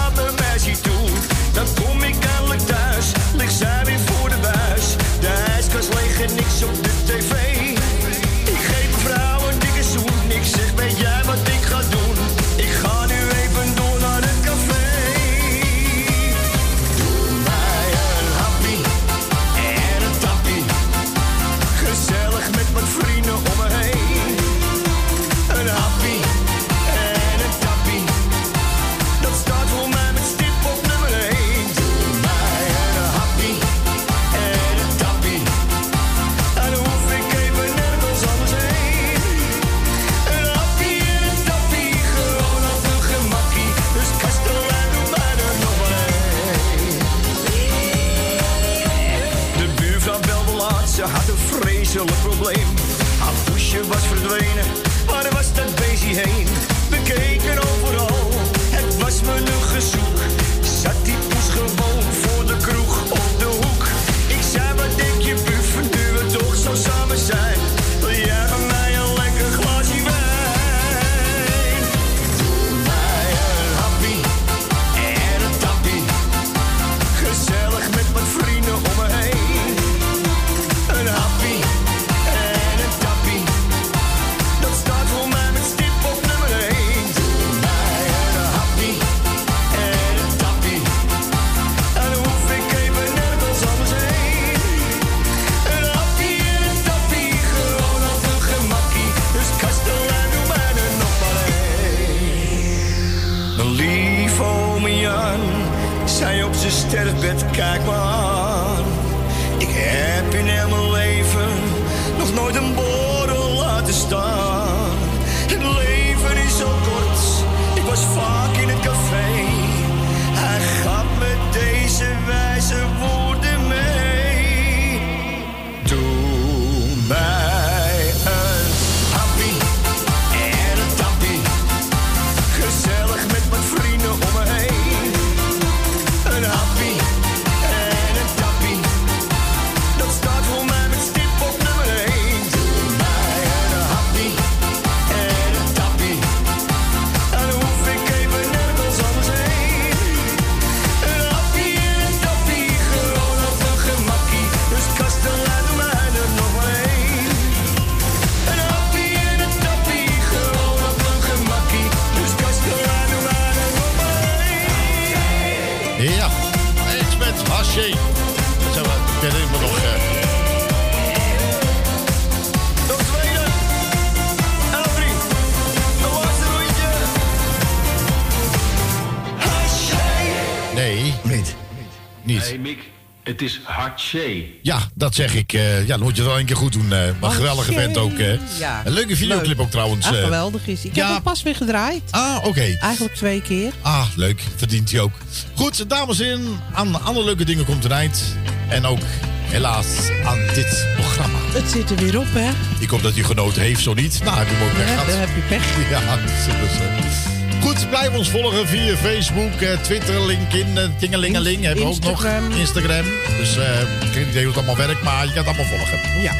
[185.07, 185.53] Dat zeg ik.
[185.53, 186.93] eh, ja, dan moet je het wel een keer goed doen.
[186.93, 188.17] eh maar geweldige vent ook.
[188.17, 188.33] eh.
[188.59, 188.81] Ja.
[188.85, 189.59] Een leuke videoclip Leuk.
[189.65, 190.05] ook trouwens.
[190.07, 190.23] Ah, eh.
[190.23, 190.85] geweldig is.
[190.85, 191.03] Ik ja.
[191.05, 192.01] heb hem pas weer gedraaid.
[192.11, 192.77] Ah, oké.
[192.79, 193.71] Eigenlijk twee keer.
[193.81, 194.41] Ah, leuk.
[194.55, 195.11] Verdient hij ook.
[195.55, 196.59] Goed, dames en heren.
[196.73, 198.21] Aan andere leuke dingen komt een eind.
[198.69, 198.99] En ook,
[199.41, 199.85] helaas,
[200.25, 201.37] aan dit programma.
[201.53, 202.49] Het zit er weer op, hè?
[202.79, 204.19] Ik hoop dat u genoten heeft, zo niet.
[204.23, 205.07] Nou, heb je hem ook Ja, gehad.
[205.07, 205.89] dan heb je pech.
[205.89, 207.26] Ja, dus, eh.
[207.67, 211.63] Goed, blijf ons volgen via Facebook, eh, Twitter, LinkedIn, eh, Tingelingeling.
[211.63, 212.25] Hebben we ook nog.
[212.57, 213.05] Instagram.
[213.37, 216.21] Dus eh, ik weet niet hoe het allemaal werkt, maar je kan het allemaal volgen.
[216.21, 216.33] Ja.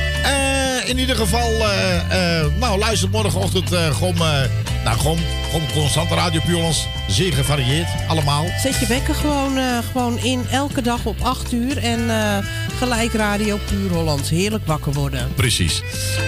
[0.85, 1.51] In ieder geval,
[2.59, 4.15] nou, luister morgenochtend gewoon,
[4.87, 5.19] nou, gewoon,
[5.51, 6.87] gewoon constante Radio Puurlands.
[7.07, 8.45] Zeer gevarieerd, allemaal.
[8.61, 11.77] Zet je wekker gewoon, eh, gewoon in elke dag op 8 uur.
[11.77, 12.37] En eh,
[12.77, 14.29] gelijk Radio Puur Hollands.
[14.29, 15.33] Heerlijk wakker worden.
[15.35, 15.81] Precies.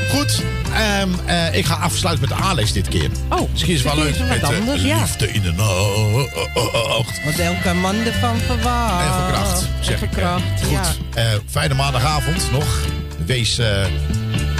[0.09, 3.09] Goed, ehm, eh, ik ga afsluiten met Alex dit keer.
[3.29, 4.99] Oh, Misschien is het wel leuk met anders, ja.
[4.99, 7.23] Liefde in de nacht.
[7.25, 9.05] Wat elke man ervan verwacht.
[9.05, 10.43] En verkracht, zeg En ik.
[10.63, 11.39] Goed, ja.
[11.49, 12.85] fijne maandagavond nog.
[13.25, 13.59] Wees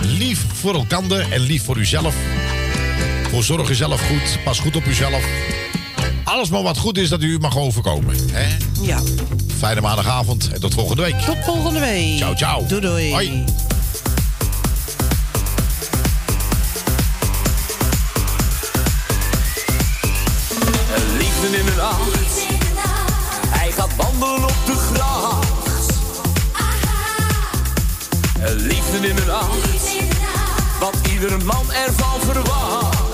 [0.02, 2.16] lief voor elkaar en lief voor uzelf.
[3.30, 4.44] Voor zorg uzelf goed.
[4.44, 5.24] Pas goed op uzelf.
[6.24, 8.16] Alles maar wat goed is dat u mag overkomen.
[8.32, 8.58] Hè?
[8.82, 9.00] Ja.
[9.58, 11.20] Fijne maandagavond en tot volgende week.
[11.20, 12.18] Tot volgende week.
[12.18, 12.66] Ciao, ciao.
[12.66, 13.12] Doei, doei.
[13.12, 13.44] Hoi.
[21.18, 22.48] Liefde in de nacht.
[23.48, 25.48] Hij gaat wandelen op de gracht.
[28.56, 29.98] Liefde in de nacht.
[30.80, 33.09] Wat iedere man ervan verwacht.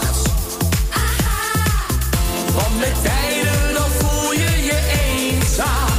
[2.56, 5.98] Want met tijden dan voel je je eenzaam.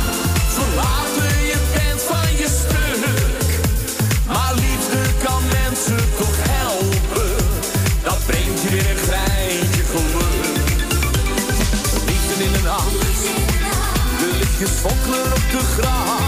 [0.56, 3.48] Verlaten je bent van je stuk.
[4.26, 7.36] Maar liefde kan mensen toch helpen.
[8.02, 10.68] Dat brengt je weer een greintje geluk.
[12.06, 13.22] Liefde in de nacht.
[14.18, 15.00] De lichtjes op
[15.50, 16.25] de gracht.